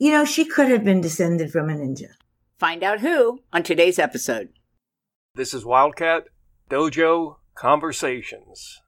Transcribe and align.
You 0.00 0.12
know, 0.12 0.24
she 0.24 0.44
could 0.44 0.68
have 0.68 0.84
been 0.84 1.00
descended 1.00 1.50
from 1.50 1.68
a 1.68 1.72
ninja. 1.72 2.10
Find 2.56 2.84
out 2.84 3.00
who 3.00 3.40
on 3.52 3.64
today's 3.64 3.98
episode. 3.98 4.50
This 5.34 5.52
is 5.52 5.64
Wildcat 5.64 6.28
Dojo 6.70 7.38
Conversations. 7.56 8.80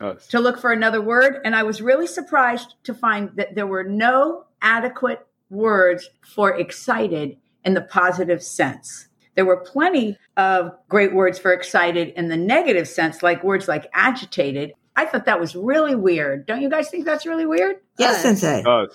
oh, 0.00 0.08
Us. 0.10 0.26
to 0.28 0.40
look 0.40 0.58
for 0.58 0.72
another 0.72 1.00
word. 1.00 1.38
And 1.44 1.54
I 1.54 1.62
was 1.62 1.82
really 1.82 2.06
surprised 2.06 2.74
to 2.84 2.94
find 2.94 3.30
that 3.36 3.54
there 3.54 3.66
were 3.66 3.84
no 3.84 4.44
adequate 4.62 5.26
words 5.50 6.08
for 6.22 6.54
excited 6.56 7.36
in 7.64 7.74
the 7.74 7.82
positive 7.82 8.42
sense. 8.42 9.08
There 9.34 9.44
were 9.44 9.56
plenty 9.56 10.16
of 10.36 10.72
great 10.88 11.12
words 11.12 11.38
for 11.38 11.52
excited 11.52 12.12
in 12.16 12.28
the 12.28 12.36
negative 12.36 12.86
sense, 12.88 13.22
like 13.22 13.42
words 13.42 13.66
like 13.66 13.86
agitated. 13.92 14.72
I 14.96 15.06
thought 15.06 15.26
that 15.26 15.40
was 15.40 15.56
really 15.56 15.96
weird. 15.96 16.46
Don't 16.46 16.62
you 16.62 16.70
guys 16.70 16.88
think 16.88 17.04
that's 17.04 17.26
really 17.26 17.46
weird? 17.46 17.76
Yes, 17.98 18.16
Us. 18.16 18.22
Sensei. 18.22 18.62
Oh, 18.64 18.86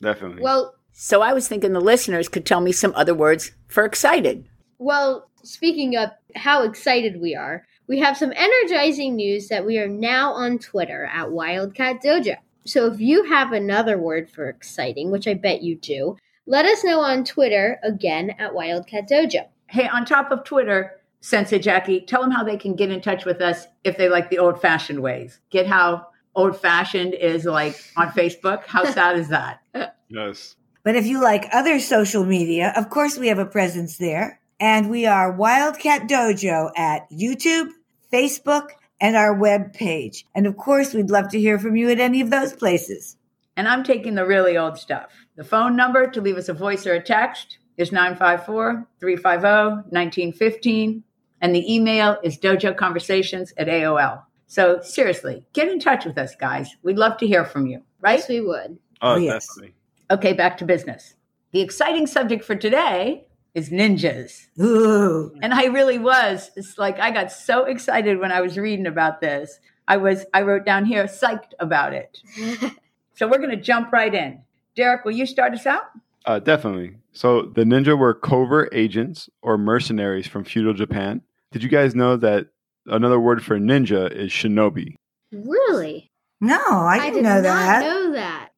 Definitely. 0.00 0.42
Well, 0.42 0.74
So 0.92 1.22
I 1.22 1.32
was 1.32 1.48
thinking 1.48 1.72
the 1.72 1.80
listeners 1.80 2.28
could 2.28 2.44
tell 2.44 2.60
me 2.60 2.72
some 2.72 2.92
other 2.96 3.14
words 3.14 3.52
for 3.68 3.84
excited. 3.84 4.46
well, 4.78 5.30
speaking 5.44 5.96
of 5.96 6.10
how 6.34 6.62
excited 6.62 7.20
we 7.20 7.34
are, 7.34 7.66
we 7.86 7.98
have 8.00 8.16
some 8.16 8.32
energizing 8.34 9.16
news 9.16 9.48
that 9.48 9.66
we 9.66 9.78
are 9.78 9.88
now 9.88 10.32
on 10.32 10.58
Twitter 10.58 11.04
at 11.04 11.30
Wildcat 11.30 12.02
Dojo. 12.02 12.36
So 12.64 12.86
if 12.86 12.98
you 13.00 13.24
have 13.24 13.52
another 13.52 13.98
word 13.98 14.30
for 14.30 14.48
exciting, 14.48 15.10
which 15.10 15.28
I 15.28 15.34
bet 15.34 15.62
you 15.62 15.76
do, 15.76 16.16
let 16.46 16.64
us 16.64 16.82
know 16.82 17.00
on 17.00 17.24
Twitter 17.24 17.78
again 17.82 18.30
at 18.38 18.54
Wildcat 18.54 19.08
Dojo. 19.08 19.46
Hey, 19.66 19.86
on 19.86 20.04
top 20.04 20.30
of 20.30 20.44
Twitter, 20.44 21.00
Sensei 21.20 21.58
Jackie, 21.58 22.00
tell 22.00 22.22
them 22.22 22.30
how 22.30 22.44
they 22.44 22.56
can 22.56 22.74
get 22.74 22.90
in 22.90 23.00
touch 23.00 23.24
with 23.24 23.40
us 23.40 23.66
if 23.82 23.96
they 23.96 24.08
like 24.08 24.30
the 24.30 24.38
old 24.38 24.60
fashioned 24.60 25.00
ways. 25.00 25.40
Get 25.50 25.66
how 25.66 26.06
old 26.34 26.60
fashioned 26.60 27.14
is 27.14 27.44
like 27.44 27.82
on 27.96 28.08
Facebook. 28.10 28.64
How 28.64 28.84
sad 28.92 29.18
is 29.18 29.28
that? 29.28 29.60
yes. 30.08 30.56
But 30.82 30.96
if 30.96 31.06
you 31.06 31.22
like 31.22 31.48
other 31.52 31.80
social 31.80 32.24
media, 32.24 32.72
of 32.76 32.90
course 32.90 33.16
we 33.16 33.28
have 33.28 33.38
a 33.38 33.46
presence 33.46 33.96
there. 33.96 34.40
And 34.66 34.88
we 34.88 35.04
are 35.04 35.30
Wildcat 35.30 36.08
Dojo 36.08 36.70
at 36.74 37.02
YouTube, 37.10 37.68
Facebook, 38.10 38.68
and 38.98 39.14
our 39.14 39.34
web 39.34 39.74
page. 39.74 40.24
And 40.34 40.46
of 40.46 40.56
course, 40.56 40.94
we'd 40.94 41.10
love 41.10 41.28
to 41.32 41.38
hear 41.38 41.58
from 41.58 41.76
you 41.76 41.90
at 41.90 42.00
any 42.00 42.22
of 42.22 42.30
those 42.30 42.54
places. 42.54 43.18
And 43.58 43.68
I'm 43.68 43.84
taking 43.84 44.14
the 44.14 44.24
really 44.24 44.56
old 44.56 44.78
stuff. 44.78 45.10
The 45.36 45.44
phone 45.44 45.76
number 45.76 46.06
to 46.06 46.20
leave 46.22 46.38
us 46.38 46.48
a 46.48 46.54
voice 46.54 46.86
or 46.86 46.94
a 46.94 47.02
text 47.02 47.58
is 47.76 47.92
954 47.92 48.88
350 49.00 49.90
1915. 49.90 51.04
And 51.42 51.54
the 51.54 51.74
email 51.74 52.16
is 52.24 52.38
dojoconversations 52.38 53.52
at 53.58 53.66
AOL. 53.66 54.22
So 54.46 54.80
seriously, 54.80 55.44
get 55.52 55.68
in 55.68 55.78
touch 55.78 56.06
with 56.06 56.16
us, 56.16 56.34
guys. 56.36 56.74
We'd 56.82 56.96
love 56.96 57.18
to 57.18 57.26
hear 57.26 57.44
from 57.44 57.66
you, 57.66 57.82
right? 58.00 58.20
Yes, 58.20 58.30
we 58.30 58.40
would. 58.40 58.78
Oh, 59.02 59.16
yes. 59.16 59.46
definitely. 59.46 59.74
Okay, 60.10 60.32
back 60.32 60.56
to 60.56 60.64
business. 60.64 61.16
The 61.52 61.60
exciting 61.60 62.06
subject 62.06 62.42
for 62.46 62.56
today 62.56 63.26
is 63.54 63.70
ninjas. 63.70 64.46
Ooh. 64.60 65.32
And 65.42 65.54
I 65.54 65.66
really 65.66 65.98
was. 65.98 66.50
It's 66.56 66.76
like 66.78 66.98
I 66.98 67.10
got 67.10 67.30
so 67.32 67.64
excited 67.64 68.18
when 68.18 68.32
I 68.32 68.40
was 68.40 68.58
reading 68.58 68.86
about 68.86 69.20
this. 69.20 69.58
I 69.86 69.96
was 69.98 70.24
I 70.34 70.42
wrote 70.42 70.64
down 70.64 70.84
here 70.84 71.04
psyched 71.04 71.52
about 71.60 71.92
it. 71.92 72.18
So 73.14 73.28
we're 73.28 73.38
going 73.38 73.50
to 73.50 73.56
jump 73.56 73.92
right 73.92 74.12
in. 74.12 74.40
Derek, 74.74 75.04
will 75.04 75.12
you 75.12 75.24
start 75.26 75.52
us 75.54 75.66
out? 75.66 75.84
Uh, 76.26 76.40
definitely. 76.40 76.96
So 77.12 77.42
the 77.42 77.62
ninja 77.62 77.96
were 77.96 78.12
covert 78.12 78.70
agents 78.72 79.30
or 79.40 79.56
mercenaries 79.56 80.26
from 80.26 80.42
feudal 80.44 80.74
Japan. 80.74 81.22
Did 81.52 81.62
you 81.62 81.68
guys 81.68 81.94
know 81.94 82.16
that 82.16 82.48
another 82.86 83.20
word 83.20 83.44
for 83.44 83.58
ninja 83.58 84.10
is 84.10 84.32
shinobi? 84.32 84.96
Really? 85.30 86.10
No, 86.40 86.58
I 86.58 86.98
didn't 86.98 87.14
did 87.14 87.22
know 87.22 87.34
not 87.36 87.42
that. 87.42 87.80
know 87.82 88.12
that. 88.14 88.48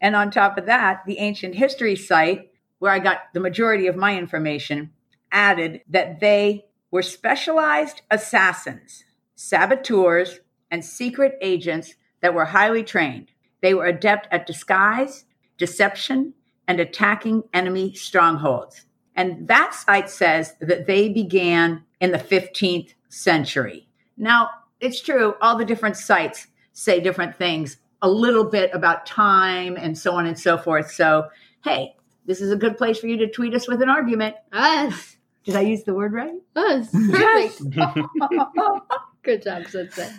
And 0.00 0.16
on 0.16 0.32
top 0.32 0.58
of 0.58 0.66
that, 0.66 1.02
the 1.06 1.18
ancient 1.18 1.54
history 1.54 1.94
site 1.94 2.50
where 2.82 2.90
I 2.90 2.98
got 2.98 3.32
the 3.32 3.38
majority 3.38 3.86
of 3.86 3.94
my 3.94 4.18
information 4.18 4.90
added 5.30 5.82
that 5.88 6.18
they 6.18 6.64
were 6.90 7.00
specialized 7.00 8.02
assassins, 8.10 9.04
saboteurs, 9.36 10.40
and 10.68 10.84
secret 10.84 11.38
agents 11.40 11.94
that 12.22 12.34
were 12.34 12.46
highly 12.46 12.82
trained. 12.82 13.28
They 13.60 13.72
were 13.72 13.86
adept 13.86 14.26
at 14.32 14.48
disguise, 14.48 15.26
deception, 15.58 16.34
and 16.66 16.80
attacking 16.80 17.44
enemy 17.54 17.94
strongholds. 17.94 18.84
And 19.14 19.46
that 19.46 19.74
site 19.74 20.10
says 20.10 20.56
that 20.60 20.88
they 20.88 21.08
began 21.08 21.84
in 22.00 22.10
the 22.10 22.18
15th 22.18 22.94
century. 23.08 23.86
Now, 24.16 24.50
it's 24.80 25.00
true, 25.00 25.36
all 25.40 25.56
the 25.56 25.64
different 25.64 25.96
sites 25.96 26.48
say 26.72 26.98
different 26.98 27.36
things, 27.36 27.76
a 28.02 28.10
little 28.10 28.42
bit 28.42 28.70
about 28.74 29.06
time 29.06 29.76
and 29.76 29.96
so 29.96 30.14
on 30.14 30.26
and 30.26 30.36
so 30.36 30.58
forth. 30.58 30.90
So, 30.90 31.28
hey, 31.62 31.94
this 32.26 32.40
is 32.40 32.52
a 32.52 32.56
good 32.56 32.76
place 32.78 32.98
for 32.98 33.06
you 33.06 33.16
to 33.18 33.28
tweet 33.28 33.54
us 33.54 33.68
with 33.68 33.82
an 33.82 33.88
argument. 33.88 34.36
Us. 34.52 35.16
Did 35.44 35.56
I 35.56 35.62
use 35.62 35.82
the 35.82 35.94
word 35.94 36.12
right? 36.12 36.34
Us. 36.54 36.88
Perfect. 37.10 37.62
Good 39.22 39.42
job, 39.42 39.66
Sensei. 39.66 40.08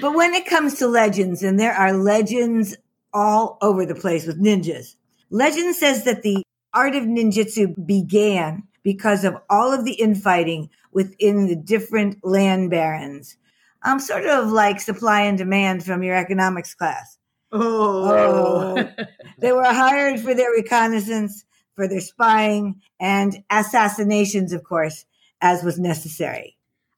But 0.00 0.14
when 0.14 0.34
it 0.34 0.46
comes 0.46 0.74
to 0.74 0.88
legends, 0.88 1.44
and 1.44 1.60
there 1.60 1.72
are 1.72 1.92
legends 1.92 2.76
all 3.14 3.56
over 3.62 3.86
the 3.86 3.94
place 3.94 4.26
with 4.26 4.42
ninjas, 4.42 4.96
legend 5.30 5.76
says 5.76 6.04
that 6.04 6.22
the 6.22 6.42
art 6.74 6.96
of 6.96 7.04
ninjutsu 7.04 7.86
began 7.86 8.64
because 8.82 9.24
of 9.24 9.36
all 9.48 9.72
of 9.72 9.84
the 9.84 9.94
infighting 9.94 10.70
within 10.92 11.46
the 11.46 11.56
different 11.56 12.18
land 12.24 12.70
barons. 12.70 13.36
Um, 13.82 14.00
sort 14.00 14.26
of 14.26 14.48
like 14.48 14.80
supply 14.80 15.20
and 15.20 15.38
demand 15.38 15.84
from 15.84 16.02
your 16.02 16.16
economics 16.16 16.74
class. 16.74 17.16
Oh. 17.52 18.76
oh. 18.76 19.04
They 19.38 19.52
were 19.52 19.64
hired 19.64 20.20
for 20.20 20.34
their 20.34 20.50
reconnaissance, 20.50 21.44
for 21.74 21.86
their 21.86 22.00
spying, 22.00 22.80
and 22.98 23.44
assassinations, 23.50 24.52
of 24.52 24.64
course, 24.64 25.04
as 25.42 25.62
was 25.62 25.78
necessary. 25.78 26.56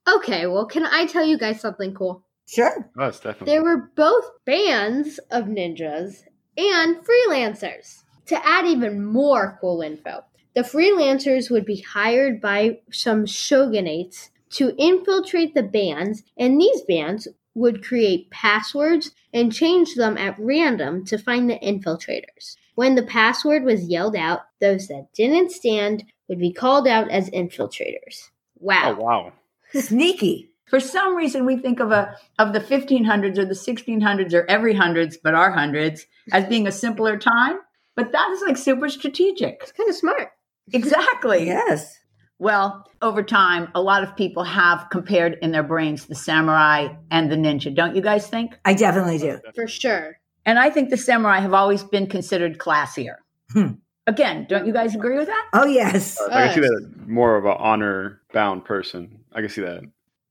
Okay, 0.08 0.46
well, 0.46 0.66
can 0.66 0.86
I 0.86 1.06
tell 1.06 1.24
you 1.24 1.36
guys 1.36 1.60
something 1.60 1.94
cool? 1.94 2.24
Sure. 2.48 2.90
Us, 2.98 3.20
definitely. 3.20 3.52
There 3.52 3.62
were 3.62 3.90
both 3.94 4.30
bands 4.46 5.18
of 5.30 5.44
ninjas 5.44 6.22
and 6.56 6.96
freelancers. 6.96 8.04
To 8.26 8.46
add 8.46 8.66
even 8.66 9.04
more 9.04 9.58
cool 9.60 9.80
info, 9.80 10.22
the 10.54 10.62
freelancers 10.62 11.50
would 11.50 11.64
be 11.64 11.80
hired 11.80 12.40
by 12.40 12.80
some 12.90 13.24
shogunates 13.26 14.30
to 14.50 14.74
infiltrate 14.76 15.54
the 15.54 15.62
bands, 15.62 16.22
and 16.36 16.60
these 16.60 16.82
bands 16.82 17.28
would 17.58 17.84
create 17.84 18.30
passwords 18.30 19.10
and 19.32 19.52
change 19.52 19.94
them 19.94 20.16
at 20.16 20.38
random 20.38 21.04
to 21.06 21.18
find 21.18 21.50
the 21.50 21.58
infiltrators. 21.58 22.56
When 22.74 22.94
the 22.94 23.02
password 23.02 23.64
was 23.64 23.88
yelled 23.88 24.16
out, 24.16 24.42
those 24.60 24.86
that 24.88 25.08
didn't 25.14 25.50
stand 25.50 26.04
would 26.28 26.38
be 26.38 26.52
called 26.52 26.86
out 26.86 27.10
as 27.10 27.28
infiltrators. 27.30 28.30
Wow. 28.60 28.96
oh, 28.98 29.02
wow. 29.02 29.32
Sneaky. 29.74 30.50
For 30.66 30.80
some 30.80 31.16
reason, 31.16 31.46
we 31.46 31.56
think 31.56 31.80
of 31.80 31.90
a 31.92 32.14
of 32.38 32.52
the 32.52 32.60
1500s 32.60 33.38
or 33.38 33.44
the 33.44 33.54
1600s 33.54 34.34
or 34.34 34.44
every 34.48 34.74
hundreds, 34.74 35.16
but 35.16 35.34
our 35.34 35.50
hundreds 35.50 36.06
as 36.30 36.44
being 36.46 36.66
a 36.66 36.72
simpler 36.72 37.16
time. 37.16 37.58
But 37.96 38.12
that 38.12 38.30
is 38.30 38.42
like 38.42 38.56
super 38.56 38.88
strategic. 38.88 39.58
It's 39.62 39.72
kind 39.72 39.88
of 39.88 39.96
smart. 39.96 40.30
Exactly. 40.72 41.46
Yes. 41.46 41.97
Well, 42.38 42.86
over 43.02 43.22
time, 43.22 43.68
a 43.74 43.82
lot 43.82 44.04
of 44.04 44.16
people 44.16 44.44
have 44.44 44.86
compared 44.90 45.38
in 45.42 45.50
their 45.50 45.62
brains 45.62 46.06
the 46.06 46.14
samurai 46.14 46.88
and 47.10 47.30
the 47.30 47.36
ninja. 47.36 47.74
Don't 47.74 47.96
you 47.96 48.02
guys 48.02 48.28
think? 48.28 48.58
I 48.64 48.74
definitely 48.74 49.18
do. 49.18 49.40
For 49.54 49.66
sure. 49.66 50.18
And 50.46 50.58
I 50.58 50.70
think 50.70 50.90
the 50.90 50.96
samurai 50.96 51.40
have 51.40 51.52
always 51.52 51.82
been 51.82 52.06
considered 52.06 52.58
classier. 52.58 53.16
Hmm. 53.52 53.72
Again, 54.06 54.46
don't 54.48 54.66
you 54.66 54.72
guys 54.72 54.94
agree 54.94 55.18
with 55.18 55.26
that? 55.26 55.48
Oh, 55.52 55.66
yes. 55.66 56.18
I 56.30 56.46
can 56.48 56.54
see 56.54 56.60
that 56.60 57.06
more 57.06 57.36
of 57.36 57.44
an 57.44 57.56
honor 57.58 58.22
bound 58.32 58.64
person. 58.64 59.18
I 59.32 59.40
can 59.40 59.50
see 59.50 59.60
that. 59.60 59.82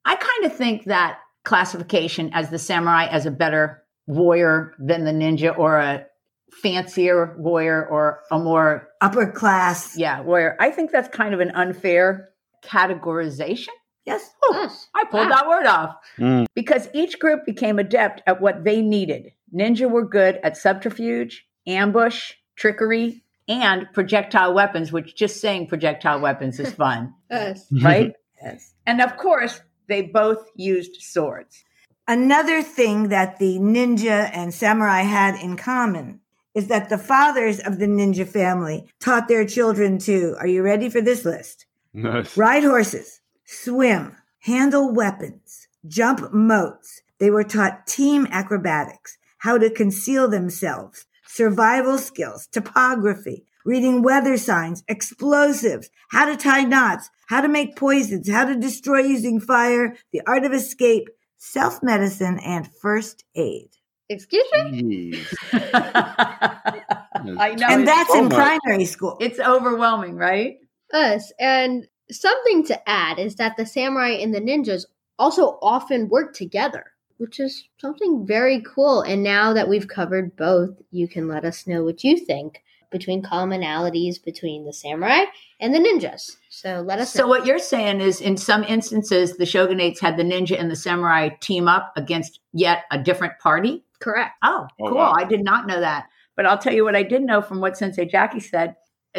I 0.05 0.15
kind 0.15 0.45
of 0.45 0.55
think 0.55 0.85
that 0.85 1.19
classification 1.43 2.31
as 2.33 2.49
the 2.49 2.57
samurai 2.57 3.05
as 3.05 3.25
a 3.25 3.31
better 3.31 3.83
warrior 4.07 4.73
than 4.79 5.03
the 5.03 5.11
ninja 5.11 5.55
or 5.57 5.77
a 5.77 6.05
fancier 6.51 7.35
warrior 7.37 7.85
or 7.85 8.21
a 8.31 8.39
more 8.39 8.87
Upper 9.01 9.31
class. 9.31 9.97
yeah 9.97 10.21
warrior. 10.21 10.55
I 10.59 10.71
think 10.71 10.91
that's 10.91 11.09
kind 11.09 11.33
of 11.33 11.39
an 11.39 11.51
unfair 11.51 12.29
categorization. 12.63 13.67
Yes. 14.05 14.29
Us. 14.53 14.87
I 14.95 15.03
pulled 15.11 15.29
Wow. 15.29 15.35
that 15.35 15.47
word 15.47 15.65
off 15.65 15.95
Mm. 16.17 16.45
because 16.55 16.87
each 16.93 17.19
group 17.19 17.45
became 17.45 17.77
adept 17.79 18.21
at 18.25 18.39
what 18.41 18.63
they 18.63 18.81
needed. 18.81 19.33
Ninja 19.53 19.89
were 19.89 20.05
good 20.05 20.39
at 20.43 20.55
subterfuge, 20.57 21.45
ambush, 21.67 22.33
trickery, 22.55 23.23
and 23.49 23.87
projectile 23.93 24.53
weapons, 24.53 24.91
which 24.91 25.15
just 25.15 25.39
saying 25.41 25.67
projectile 25.67 26.19
weapons 26.21 26.59
is 26.59 26.73
fun, 26.83 27.13
Us. 27.29 27.65
right? 27.83 28.13
Yes. 28.41 28.75
and 28.85 29.01
of 29.01 29.17
course, 29.17 29.61
they 29.89 30.03
both 30.03 30.47
used 30.55 31.01
swords. 31.01 31.63
Another 32.07 32.61
thing 32.61 33.09
that 33.09 33.39
the 33.39 33.57
ninja 33.57 34.29
and 34.31 34.53
samurai 34.53 35.01
had 35.01 35.33
in 35.43 35.57
common 35.57 36.19
is 36.57 36.69
that 36.69 36.89
the 36.89 36.97
fathers 36.97 37.59
of 37.59 37.77
the 37.77 37.85
ninja 37.85 38.27
family 38.27 38.87
taught 38.99 39.27
their 39.27 39.45
children 39.45 39.99
to, 39.99 40.35
are 40.39 40.47
you 40.47 40.63
ready 40.63 40.89
for 40.89 41.01
this 41.01 41.23
list? 41.23 41.67
Nice. 41.93 42.35
Ride 42.35 42.63
horses, 42.63 43.21
swim, 43.45 44.15
handle 44.39 44.91
weapons, 44.91 45.67
jump 45.87 46.33
moats. 46.33 47.03
They 47.19 47.29
were 47.29 47.43
taught 47.43 47.85
team 47.85 48.27
acrobatics, 48.31 49.19
how 49.37 49.59
to 49.59 49.69
conceal 49.69 50.27
themselves, 50.27 51.05
survival 51.27 51.99
skills, 51.99 52.47
topography, 52.47 53.45
reading 53.63 54.01
weather 54.01 54.35
signs, 54.35 54.83
explosives, 54.87 55.91
how 56.09 56.25
to 56.25 56.35
tie 56.35 56.63
knots, 56.63 57.11
how 57.27 57.41
to 57.41 57.47
make 57.47 57.75
poisons, 57.75 58.27
how 58.27 58.45
to 58.45 58.55
destroy 58.55 59.01
using 59.01 59.39
fire, 59.39 59.95
the 60.11 60.21
art 60.25 60.43
of 60.43 60.53
escape, 60.53 61.07
self 61.37 61.83
medicine, 61.83 62.39
and 62.39 62.67
first 62.81 63.25
aid. 63.35 63.76
Excuse 64.09 64.45
me? 64.71 65.21
I 65.53 67.55
know. 67.57 67.67
and 67.69 67.87
that's 67.87 68.11
so 68.11 68.19
in 68.19 68.29
much. 68.29 68.37
primary 68.61 68.85
school. 68.85 69.17
it's 69.19 69.39
overwhelming, 69.39 70.15
right? 70.15 70.57
Us. 70.93 71.33
And 71.39 71.87
something 72.09 72.65
to 72.67 72.89
add 72.89 73.19
is 73.19 73.35
that 73.35 73.57
the 73.57 73.65
samurai 73.65 74.11
and 74.11 74.33
the 74.33 74.39
ninjas 74.39 74.85
also 75.19 75.59
often 75.61 76.07
work 76.07 76.33
together, 76.33 76.85
which 77.17 77.39
is 77.39 77.67
something 77.81 78.25
very 78.25 78.61
cool. 78.61 79.01
And 79.01 79.23
now 79.23 79.53
that 79.53 79.67
we've 79.67 79.87
covered 79.87 80.37
both, 80.37 80.77
you 80.91 81.07
can 81.07 81.27
let 81.27 81.43
us 81.43 81.67
know 81.67 81.83
what 81.83 82.03
you 82.03 82.17
think 82.17 82.63
between 82.91 83.21
commonalities 83.23 84.23
between 84.23 84.65
the 84.65 84.73
samurai 84.73 85.25
and 85.59 85.73
the 85.73 85.79
ninjas. 85.79 86.37
So 86.49 86.81
let 86.85 86.99
us 86.99 87.11
So 87.13 87.23
know. 87.23 87.27
what 87.27 87.45
you're 87.45 87.59
saying 87.59 88.01
is 88.01 88.21
in 88.21 88.37
some 88.37 88.63
instances 88.63 89.37
the 89.37 89.45
shogunates 89.45 89.99
had 89.99 90.17
the 90.17 90.23
ninja 90.23 90.59
and 90.59 90.69
the 90.71 90.75
samurai 90.75 91.29
team 91.41 91.67
up 91.67 91.93
against 91.95 92.39
yet 92.53 92.83
a 92.91 92.97
different 92.97 93.33
party? 93.39 93.83
Correct. 93.99 94.31
Oh, 94.43 94.67
Oh, 94.79 94.87
cool. 94.89 94.97
wow. 94.97 95.13
I 95.17 95.23
did 95.25 95.43
not 95.43 95.67
know 95.67 95.79
that. 95.79 96.07
But 96.35 96.45
I'll 96.45 96.57
tell 96.57 96.73
you 96.73 96.83
what 96.83 96.95
I 96.95 97.03
did 97.03 97.23
know 97.23 97.41
from 97.41 97.61
what 97.61 97.77
Sensei 97.77 98.05
Jackie 98.05 98.39
said, 98.39 98.75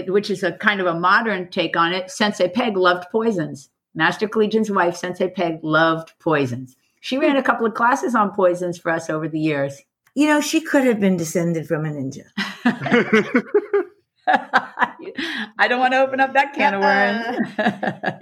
which 0.06 0.30
is 0.30 0.42
a 0.44 0.52
kind 0.52 0.80
of 0.80 0.86
a 0.86 0.94
modern 0.98 1.50
take 1.50 1.76
on 1.76 1.92
it. 1.92 2.10
Sensei 2.10 2.48
Peg 2.48 2.76
loved 2.76 3.06
poisons. 3.10 3.70
Master 3.94 4.28
Collegian's 4.28 4.70
wife, 4.70 4.94
Sensei 4.96 5.28
Peg, 5.28 5.58
loved 5.64 6.12
poisons. 6.20 6.76
She 7.00 7.18
ran 7.18 7.36
a 7.36 7.42
couple 7.42 7.66
of 7.66 7.74
classes 7.74 8.14
on 8.14 8.30
poisons 8.32 8.78
for 8.78 8.90
us 8.92 9.10
over 9.10 9.28
the 9.28 9.40
years. 9.40 9.80
You 10.14 10.26
know, 10.28 10.40
she 10.40 10.60
could 10.60 10.84
have 10.84 11.00
been 11.00 11.16
descended 11.16 11.66
from 11.66 11.84
a 11.84 11.88
ninja. 11.90 12.22
I 12.66 13.04
don't 15.68 15.80
want 15.80 15.92
to 15.92 16.00
open 16.00 16.20
up 16.20 16.34
that 16.34 16.54
can 16.54 16.74
of 16.74 16.82
worms. 16.82 17.48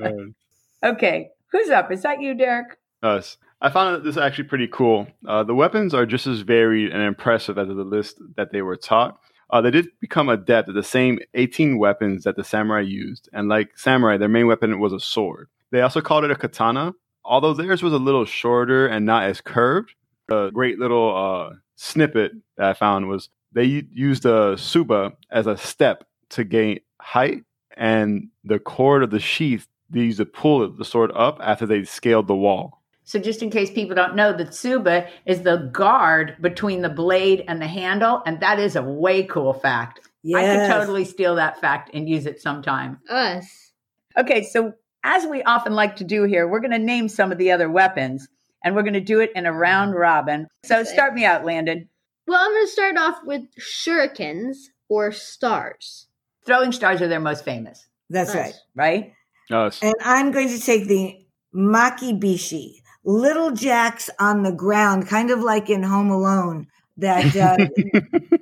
Uh, 0.02 0.10
okay, 0.88 1.30
who's 1.52 1.70
up? 1.70 1.90
Is 1.90 2.02
that 2.02 2.20
you, 2.20 2.34
Derek? 2.34 2.76
Us. 3.02 3.38
I 3.60 3.70
found 3.70 3.96
that 3.96 4.04
this 4.04 4.16
actually 4.16 4.44
pretty 4.44 4.68
cool. 4.68 5.06
Uh, 5.26 5.42
the 5.42 5.54
weapons 5.54 5.94
are 5.94 6.06
just 6.06 6.26
as 6.26 6.40
varied 6.40 6.92
and 6.92 7.02
impressive 7.02 7.58
as 7.58 7.68
the 7.68 7.74
list 7.74 8.20
that 8.36 8.52
they 8.52 8.62
were 8.62 8.76
taught. 8.76 9.18
Uh, 9.48 9.60
they 9.60 9.70
did 9.70 9.88
become 10.00 10.28
adept 10.28 10.68
at 10.68 10.74
the 10.74 10.82
same 10.82 11.18
18 11.34 11.78
weapons 11.78 12.24
that 12.24 12.36
the 12.36 12.44
samurai 12.44 12.80
used, 12.80 13.28
and 13.32 13.48
like 13.48 13.78
samurai, 13.78 14.16
their 14.16 14.28
main 14.28 14.46
weapon 14.46 14.78
was 14.80 14.92
a 14.92 15.00
sword. 15.00 15.48
They 15.70 15.80
also 15.80 16.00
called 16.00 16.24
it 16.24 16.30
a 16.30 16.36
katana, 16.36 16.94
although 17.24 17.54
theirs 17.54 17.82
was 17.82 17.92
a 17.92 17.98
little 17.98 18.24
shorter 18.24 18.86
and 18.86 19.06
not 19.06 19.24
as 19.24 19.40
curved. 19.40 19.94
A 20.30 20.50
great 20.52 20.78
little 20.78 21.16
uh, 21.16 21.54
snippet 21.76 22.32
that 22.56 22.66
I 22.66 22.74
found 22.74 23.08
was 23.08 23.28
they 23.56 23.64
u- 23.64 23.88
used 23.90 24.22
the 24.22 24.54
tsuba 24.54 25.14
as 25.30 25.46
a 25.46 25.56
step 25.56 26.04
to 26.28 26.44
gain 26.44 26.80
height, 27.00 27.42
and 27.76 28.28
the 28.44 28.58
cord 28.58 29.02
of 29.02 29.10
the 29.10 29.18
sheath 29.18 29.66
they 29.88 30.00
used 30.00 30.18
to 30.18 30.26
pull 30.26 30.68
the 30.70 30.84
sword 30.84 31.10
up 31.14 31.38
after 31.40 31.64
they 31.64 31.84
scaled 31.84 32.26
the 32.26 32.34
wall. 32.34 32.82
So, 33.04 33.18
just 33.18 33.40
in 33.40 33.50
case 33.50 33.70
people 33.70 33.94
don't 33.94 34.14
know, 34.16 34.32
the 34.32 34.44
tsuba 34.44 35.08
is 35.24 35.42
the 35.42 35.70
guard 35.72 36.36
between 36.40 36.82
the 36.82 36.88
blade 36.88 37.44
and 37.48 37.62
the 37.62 37.66
handle, 37.66 38.22
and 38.26 38.40
that 38.40 38.58
is 38.58 38.76
a 38.76 38.82
way 38.82 39.22
cool 39.22 39.54
fact. 39.54 40.00
I 40.34 40.44
could 40.44 40.68
totally 40.68 41.04
steal 41.04 41.36
that 41.36 41.60
fact 41.60 41.90
and 41.94 42.08
use 42.08 42.26
it 42.26 42.42
sometime. 42.42 42.98
Us. 43.08 43.72
Okay, 44.18 44.42
so 44.42 44.72
as 45.04 45.24
we 45.24 45.42
often 45.44 45.72
like 45.72 45.96
to 45.96 46.04
do 46.04 46.24
here, 46.24 46.48
we're 46.48 46.60
going 46.60 46.72
to 46.72 46.78
name 46.78 47.08
some 47.08 47.30
of 47.30 47.38
the 47.38 47.52
other 47.52 47.70
weapons, 47.70 48.26
and 48.64 48.74
we're 48.74 48.82
going 48.82 48.94
to 48.94 49.00
do 49.00 49.20
it 49.20 49.30
in 49.36 49.46
a 49.46 49.52
round 49.52 49.94
robin. 49.94 50.48
So, 50.64 50.82
start 50.82 51.14
me 51.14 51.24
out, 51.24 51.44
Landon. 51.44 51.88
Well, 52.26 52.38
I'm 52.40 52.52
going 52.52 52.66
to 52.66 52.72
start 52.72 52.96
off 52.96 53.18
with 53.24 53.42
shurikens 53.60 54.56
or 54.88 55.12
stars. 55.12 56.06
Throwing 56.44 56.72
stars 56.72 57.00
are 57.02 57.08
their 57.08 57.20
most 57.20 57.44
famous, 57.44 57.86
That's 58.10 58.30
Us. 58.30 58.36
right. 58.36 58.54
right? 58.74 59.12
Us. 59.50 59.80
And 59.82 59.94
I'm 60.04 60.32
going 60.32 60.48
to 60.48 60.60
take 60.60 60.86
the 60.88 61.16
makibishi, 61.54 62.80
little 63.04 63.52
jacks 63.52 64.10
on 64.18 64.42
the 64.42 64.52
ground, 64.52 65.06
kind 65.08 65.30
of 65.30 65.40
like 65.40 65.70
in 65.70 65.82
Home 65.82 66.10
Alone, 66.10 66.66
that 66.96 67.36
uh, 67.36 67.56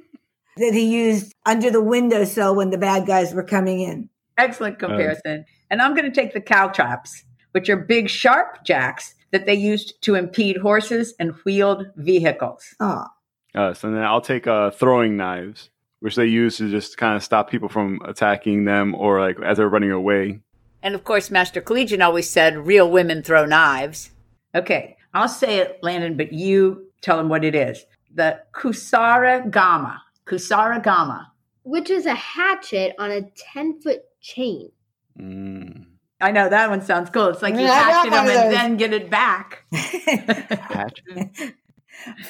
that 0.56 0.74
he 0.74 0.86
used 0.94 1.34
under 1.44 1.70
the 1.70 1.82
windowsill 1.82 2.54
when 2.54 2.70
the 2.70 2.78
bad 2.78 3.06
guys 3.06 3.34
were 3.34 3.42
coming 3.44 3.80
in. 3.80 4.08
Excellent 4.38 4.78
comparison. 4.78 5.44
and 5.70 5.80
I'm 5.80 5.94
going 5.94 6.10
to 6.10 6.14
take 6.20 6.32
the 6.32 6.40
cow 6.40 6.68
traps, 6.68 7.24
which 7.52 7.68
are 7.68 7.76
big, 7.76 8.08
sharp 8.08 8.64
jacks 8.64 9.14
that 9.30 9.46
they 9.46 9.54
used 9.54 10.00
to 10.02 10.14
impede 10.14 10.56
horses 10.58 11.14
and 11.18 11.32
wheeled 11.44 11.86
vehicles. 11.96 12.74
Oh, 12.80 13.06
Us. 13.54 13.84
And 13.84 13.94
then 13.94 14.02
I'll 14.02 14.20
take 14.20 14.46
uh, 14.46 14.70
throwing 14.70 15.16
knives, 15.16 15.70
which 16.00 16.16
they 16.16 16.26
use 16.26 16.58
to 16.58 16.70
just 16.70 16.96
kind 16.96 17.16
of 17.16 17.22
stop 17.22 17.50
people 17.50 17.68
from 17.68 18.00
attacking 18.04 18.64
them 18.64 18.94
or 18.94 19.20
like 19.20 19.38
as 19.40 19.58
they're 19.58 19.68
running 19.68 19.92
away. 19.92 20.40
And 20.82 20.94
of 20.94 21.04
course, 21.04 21.30
Master 21.30 21.60
Collegian 21.60 22.02
always 22.02 22.28
said, 22.28 22.66
real 22.66 22.90
women 22.90 23.22
throw 23.22 23.46
knives. 23.46 24.10
Okay, 24.54 24.96
I'll 25.14 25.28
say 25.28 25.58
it, 25.58 25.78
Landon, 25.82 26.16
but 26.16 26.32
you 26.32 26.90
tell 27.00 27.18
him 27.18 27.28
what 27.28 27.44
it 27.44 27.54
is. 27.54 27.86
The 28.14 28.40
Kusari 28.52 29.50
Gama. 29.50 30.02
Kusari 30.26 30.82
Gama. 30.82 31.32
which 31.62 31.88
is 31.90 32.06
a 32.06 32.14
hatchet 32.14 32.94
on 32.98 33.10
a 33.10 33.22
10 33.22 33.80
foot 33.80 34.02
chain. 34.20 34.70
Mm. 35.18 35.86
I 36.20 36.30
know 36.30 36.48
that 36.48 36.70
one 36.70 36.82
sounds 36.82 37.10
cool. 37.10 37.28
It's 37.28 37.42
like 37.42 37.54
you 37.54 37.60
Yeah, 37.60 37.72
I 37.84 38.08
got 38.08 38.10
hatchet 38.10 38.10
them 38.10 38.44
and 38.44 38.52
then 38.52 38.76
get 38.76 38.92
it 38.92 39.10
back. 39.10 39.64
Hatchet? 39.72 41.54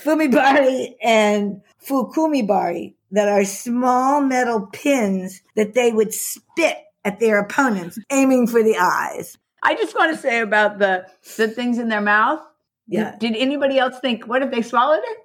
Fumibari 0.03 0.95
and 1.03 1.61
fukumibari 1.87 2.95
that 3.11 3.29
are 3.29 3.45
small 3.45 4.21
metal 4.21 4.67
pins 4.73 5.43
that 5.57 5.75
they 5.75 5.93
would 5.93 6.13
spit 6.13 6.79
at 7.05 7.21
their 7.21 7.39
opponents, 7.39 7.99
aiming 8.11 8.47
for 8.47 8.63
the 8.63 8.77
eyes. 8.77 9.37
I 9.63 9.75
just 9.75 9.95
want 9.95 10.15
to 10.15 10.21
say 10.21 10.41
about 10.41 10.79
the 10.79 11.07
the 11.37 11.49
things 11.49 11.79
in 11.79 11.89
their 11.89 12.01
mouth. 12.01 12.41
Yeah. 12.87 13.17
Did 13.19 13.37
anybody 13.37 13.79
else 13.79 13.99
think, 14.01 14.27
what 14.27 14.43
if 14.43 14.51
they 14.51 14.63
swallowed 14.63 15.03
it? 15.03 15.19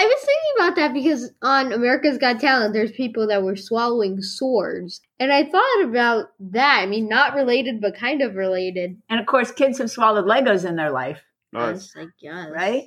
I 0.00 0.04
was 0.04 0.20
thinking 0.20 0.52
about 0.58 0.76
that 0.76 0.94
because 0.94 1.30
on 1.42 1.72
America's 1.72 2.18
Got 2.18 2.38
Talent, 2.38 2.72
there's 2.72 2.92
people 2.92 3.26
that 3.26 3.42
were 3.42 3.56
swallowing 3.56 4.22
swords. 4.22 5.00
And 5.18 5.32
I 5.32 5.44
thought 5.44 5.82
about 5.82 6.26
that. 6.38 6.80
I 6.82 6.86
mean, 6.86 7.08
not 7.08 7.34
related, 7.34 7.80
but 7.80 7.96
kind 7.96 8.22
of 8.22 8.36
related. 8.36 8.96
And 9.08 9.18
of 9.18 9.26
course, 9.26 9.50
kids 9.50 9.78
have 9.78 9.90
swallowed 9.90 10.24
Legos 10.24 10.64
in 10.64 10.76
their 10.76 10.92
life, 10.92 11.20
I 11.52 11.58
Us. 11.58 11.72
was 11.72 11.92
like, 11.96 12.08
yes. 12.20 12.86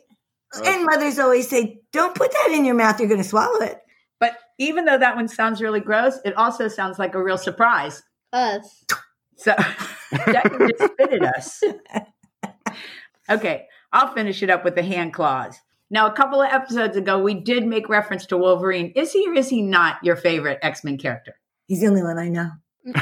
Right? 0.55 0.67
And 0.67 0.85
mothers 0.85 1.19
always 1.19 1.49
say, 1.49 1.81
don't 1.91 2.15
put 2.15 2.31
that 2.31 2.51
in 2.51 2.65
your 2.65 2.75
mouth, 2.75 2.99
you're 2.99 3.09
going 3.09 3.21
to 3.21 3.27
swallow 3.27 3.61
it. 3.61 3.79
But 4.19 4.37
even 4.59 4.85
though 4.85 4.97
that 4.97 5.15
one 5.15 5.27
sounds 5.27 5.61
really 5.61 5.79
gross, 5.79 6.19
it 6.25 6.35
also 6.35 6.67
sounds 6.67 6.99
like 6.99 7.15
a 7.15 7.23
real 7.23 7.37
surprise. 7.37 8.03
Us. 8.33 8.85
So 9.37 9.55
Jackie 10.25 10.57
just 10.77 10.93
spit 10.93 11.13
at 11.13 11.23
us. 11.23 11.63
Okay, 13.29 13.65
I'll 13.91 14.13
finish 14.13 14.43
it 14.43 14.49
up 14.49 14.63
with 14.63 14.75
the 14.75 14.83
hand 14.83 15.13
claws. 15.13 15.57
Now, 15.89 16.07
a 16.07 16.13
couple 16.13 16.41
of 16.41 16.49
episodes 16.51 16.95
ago, 16.95 17.19
we 17.19 17.33
did 17.33 17.65
make 17.65 17.89
reference 17.89 18.25
to 18.27 18.37
Wolverine. 18.37 18.93
Is 18.95 19.11
he 19.11 19.27
or 19.27 19.33
is 19.33 19.49
he 19.49 19.61
not 19.61 19.97
your 20.03 20.15
favorite 20.15 20.59
X 20.61 20.83
Men 20.83 20.97
character? 20.97 21.35
He's 21.67 21.81
the 21.81 21.87
only 21.87 22.03
one 22.03 22.17
I 22.17 22.29
know. 22.29 22.49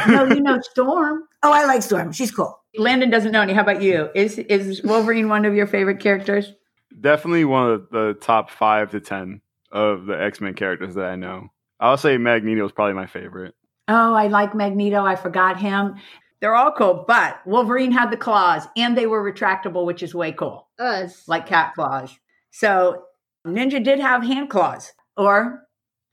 no, 0.07 0.25
you 0.25 0.41
know 0.41 0.59
Storm. 0.61 1.23
Oh, 1.41 1.53
I 1.53 1.63
like 1.63 1.81
Storm. 1.83 2.11
She's 2.11 2.31
cool. 2.31 2.59
Landon 2.75 3.09
doesn't 3.09 3.31
know 3.31 3.41
any. 3.41 3.53
How 3.53 3.61
about 3.61 3.81
you? 3.81 4.09
Is 4.13 4.37
is 4.37 4.83
Wolverine 4.83 5.29
one 5.29 5.45
of 5.45 5.55
your 5.55 5.67
favorite 5.67 6.01
characters? 6.01 6.51
Definitely 6.99 7.45
one 7.45 7.69
of 7.71 7.89
the 7.89 8.17
top 8.19 8.49
five 8.49 8.91
to 8.91 8.99
ten 8.99 9.41
of 9.71 10.05
the 10.05 10.21
X 10.21 10.41
Men 10.41 10.53
characters 10.53 10.95
that 10.95 11.05
I 11.05 11.15
know. 11.15 11.49
I'll 11.79 11.97
say 11.97 12.17
Magneto 12.17 12.65
is 12.65 12.71
probably 12.71 12.95
my 12.95 13.05
favorite. 13.07 13.55
Oh, 13.87 14.13
I 14.13 14.27
like 14.27 14.53
Magneto. 14.53 15.03
I 15.03 15.15
forgot 15.15 15.59
him. 15.59 15.95
They're 16.41 16.55
all 16.55 16.71
cool, 16.71 17.05
but 17.07 17.45
Wolverine 17.45 17.91
had 17.91 18.11
the 18.11 18.17
claws 18.17 18.65
and 18.77 18.97
they 18.97 19.07
were 19.07 19.21
retractable, 19.21 19.85
which 19.85 20.01
is 20.03 20.15
way 20.15 20.31
cool, 20.31 20.67
Us. 20.79 21.27
like 21.27 21.47
cat 21.47 21.73
claws. 21.75 22.17
So 22.51 23.03
Ninja 23.45 23.83
did 23.83 23.99
have 23.99 24.23
hand 24.23 24.49
claws, 24.49 24.93
or 25.17 25.63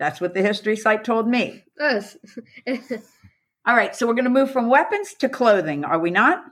that's 0.01 0.21
what 0.21 0.35
the 0.35 0.43
history 0.43 0.77
site 0.77 1.05
told 1.05 1.29
me. 1.29 1.63
Us. 1.81 2.17
All 3.67 3.75
right, 3.77 3.95
so 3.95 4.07
we're 4.07 4.15
going 4.15 4.25
to 4.25 4.31
move 4.31 4.51
from 4.51 4.69
weapons 4.69 5.15
to 5.21 5.29
clothing, 5.29 5.85
are 5.85 5.99
we 5.99 6.11
not? 6.11 6.43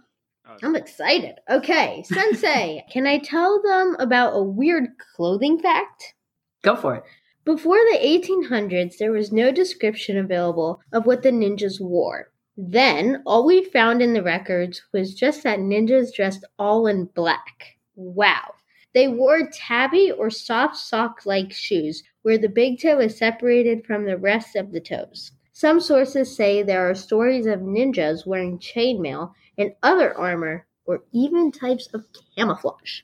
Oh, 0.47 0.57
I'm 0.63 0.77
excited. 0.77 1.37
Okay, 1.51 2.05
Sensei, 2.07 2.85
can 2.91 3.07
I 3.07 3.19
tell 3.19 3.63
them 3.63 3.97
about 3.99 4.37
a 4.37 4.43
weird 4.43 4.89
clothing 5.17 5.59
fact? 5.59 6.15
Go 6.63 6.77
for 6.77 6.97
it. 6.97 7.05
Before 7.45 7.77
the 7.77 7.99
1800s, 7.99 8.97
there 8.99 9.13
was 9.13 9.33
no 9.33 9.51
description 9.53 10.17
available 10.17 10.81
of 10.93 11.07
what 11.07 11.23
the 11.23 11.31
ninjas 11.31 11.81
wore. 11.81 12.31
Then, 12.57 13.23
all 13.27 13.45
we 13.45 13.65
found 13.65 14.01
in 14.01 14.13
the 14.13 14.23
records 14.23 14.83
was 14.93 15.15
just 15.15 15.43
that 15.43 15.59
ninjas 15.59 16.15
dressed 16.15 16.45
all 16.59 16.87
in 16.87 17.07
black. 17.07 17.77
Wow. 17.97 18.55
They 18.95 19.09
wore 19.09 19.51
tabi 19.53 20.13
or 20.13 20.31
soft 20.31 20.77
sock 20.77 21.27
like 21.27 21.53
shoes 21.53 22.03
where 22.23 22.39
the 22.39 22.49
big 22.49 22.81
toe 22.81 23.01
is 23.01 23.19
separated 23.19 23.85
from 23.85 24.05
the 24.05 24.17
rest 24.17 24.57
of 24.57 24.73
the 24.73 24.81
toes. 24.81 25.33
Some 25.55 25.81
sources 25.81 26.35
say 26.37 26.63
there 26.63 26.91
are 26.91 26.95
stories 26.95 27.47
of 27.47 27.61
ninjas 27.61 28.27
wearing 28.27 28.59
chainmail 28.59 29.33
and 29.57 29.73
other 29.83 30.13
armor 30.19 30.67
or 30.85 31.05
even 31.13 31.53
types 31.53 31.89
of 31.95 32.05
camouflage. 32.37 33.01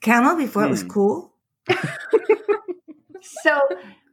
Camel 0.00 0.34
before 0.36 0.64
it 0.64 0.70
was 0.70 0.82
Hmm. 0.82 0.88
cool. 0.88 1.32
So, 3.42 3.60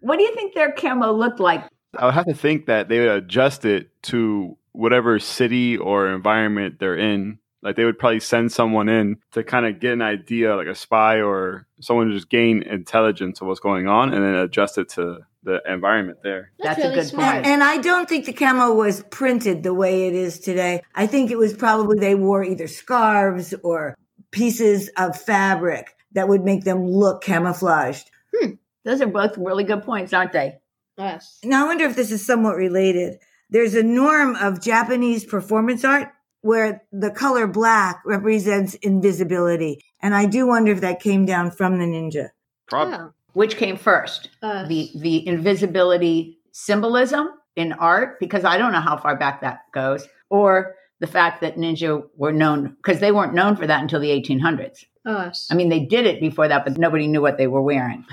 what 0.01 0.17
do 0.17 0.23
you 0.23 0.35
think 0.35 0.53
their 0.53 0.71
camo 0.73 1.13
looked 1.13 1.39
like? 1.39 1.63
I 1.97 2.05
would 2.05 2.13
have 2.13 2.25
to 2.25 2.33
think 2.33 2.65
that 2.65 2.89
they 2.89 2.99
would 2.99 3.09
adjust 3.23 3.63
it 3.63 3.89
to 4.03 4.57
whatever 4.73 5.17
city 5.17 5.77
or 5.77 6.13
environment 6.13 6.75
they're 6.79 6.97
in. 6.97 7.39
Like 7.63 7.77
they 7.77 7.85
would 7.85 7.97
probably 7.97 8.19
send 8.19 8.51
someone 8.51 8.89
in 8.89 9.17
to 9.31 9.43
kind 9.43 9.65
of 9.65 9.79
get 9.79 9.93
an 9.93 10.01
idea, 10.01 10.55
like 10.55 10.67
a 10.67 10.75
spy 10.75 11.21
or 11.21 11.65
someone 11.79 12.07
to 12.09 12.13
just 12.13 12.29
gain 12.29 12.61
intelligence 12.63 13.39
of 13.41 13.47
what's 13.47 13.61
going 13.61 13.87
on, 13.87 14.13
and 14.13 14.23
then 14.23 14.35
adjust 14.35 14.77
it 14.77 14.89
to 14.89 15.19
the 15.47 15.61
environment 15.65 16.19
there. 16.23 16.51
That's 16.59 16.77
a 16.77 16.83
really 16.83 16.95
good 16.95 17.07
smart. 17.07 17.35
point. 17.35 17.47
And 17.47 17.63
I 17.63 17.77
don't 17.77 18.07
think 18.07 18.25
the 18.25 18.33
camo 18.33 18.73
was 18.73 19.01
printed 19.09 19.63
the 19.63 19.73
way 19.73 20.07
it 20.07 20.13
is 20.13 20.39
today. 20.39 20.83
I 20.93 21.07
think 21.07 21.31
it 21.31 21.37
was 21.37 21.53
probably 21.53 21.97
they 21.99 22.15
wore 22.15 22.43
either 22.43 22.67
scarves 22.67 23.55
or 23.63 23.95
pieces 24.31 24.89
of 24.97 25.19
fabric 25.19 25.95
that 26.11 26.27
would 26.27 26.43
make 26.43 26.65
them 26.65 26.85
look 26.85 27.23
camouflaged. 27.23 28.11
Hmm. 28.35 28.51
Those 28.83 29.01
are 29.01 29.07
both 29.07 29.37
really 29.37 29.63
good 29.63 29.83
points, 29.83 30.13
aren't 30.13 30.33
they? 30.33 30.57
Yes. 30.97 31.39
Now, 31.43 31.63
I 31.63 31.67
wonder 31.67 31.85
if 31.85 31.95
this 31.95 32.11
is 32.11 32.25
somewhat 32.25 32.57
related. 32.57 33.19
There's 33.49 33.75
a 33.75 33.83
norm 33.83 34.35
of 34.35 34.61
Japanese 34.61 35.23
performance 35.23 35.85
art 35.85 36.09
where 36.41 36.83
the 36.91 37.11
color 37.11 37.47
black 37.47 38.01
represents 38.05 38.73
invisibility. 38.75 39.83
And 40.01 40.13
I 40.13 40.25
do 40.25 40.45
wonder 40.45 40.73
if 40.73 40.81
that 40.81 40.99
came 40.99 41.25
down 41.25 41.51
from 41.51 41.79
the 41.79 41.85
ninja. 41.85 42.29
Probably. 42.67 42.95
Oh, 42.95 43.13
Which 43.37 43.57
came 43.57 43.77
first? 43.77 44.29
The 44.67 44.89
the 44.95 45.27
invisibility 45.27 46.39
symbolism 46.53 47.29
in 47.55 47.73
art 47.73 48.19
because 48.19 48.43
I 48.43 48.57
don't 48.57 48.71
know 48.71 48.81
how 48.81 48.97
far 48.97 49.15
back 49.15 49.41
that 49.41 49.59
goes 49.75 50.07
or 50.31 50.73
the 51.01 51.05
fact 51.05 51.41
that 51.41 51.55
ninja 51.55 52.01
were 52.15 52.31
known 52.31 52.75
because 52.77 52.99
they 52.99 53.11
weren't 53.11 53.35
known 53.35 53.55
for 53.55 53.67
that 53.67 53.79
until 53.79 53.99
the 53.99 54.09
1800s. 54.09 54.85
us. 55.05 55.47
I 55.51 55.53
mean, 55.53 55.69
they 55.69 55.81
did 55.81 56.07
it 56.07 56.19
before 56.19 56.47
that, 56.47 56.65
but 56.65 56.79
nobody 56.79 57.05
knew 57.05 57.21
what 57.21 57.37
they 57.37 57.45
were 57.45 57.61
wearing. 57.61 58.03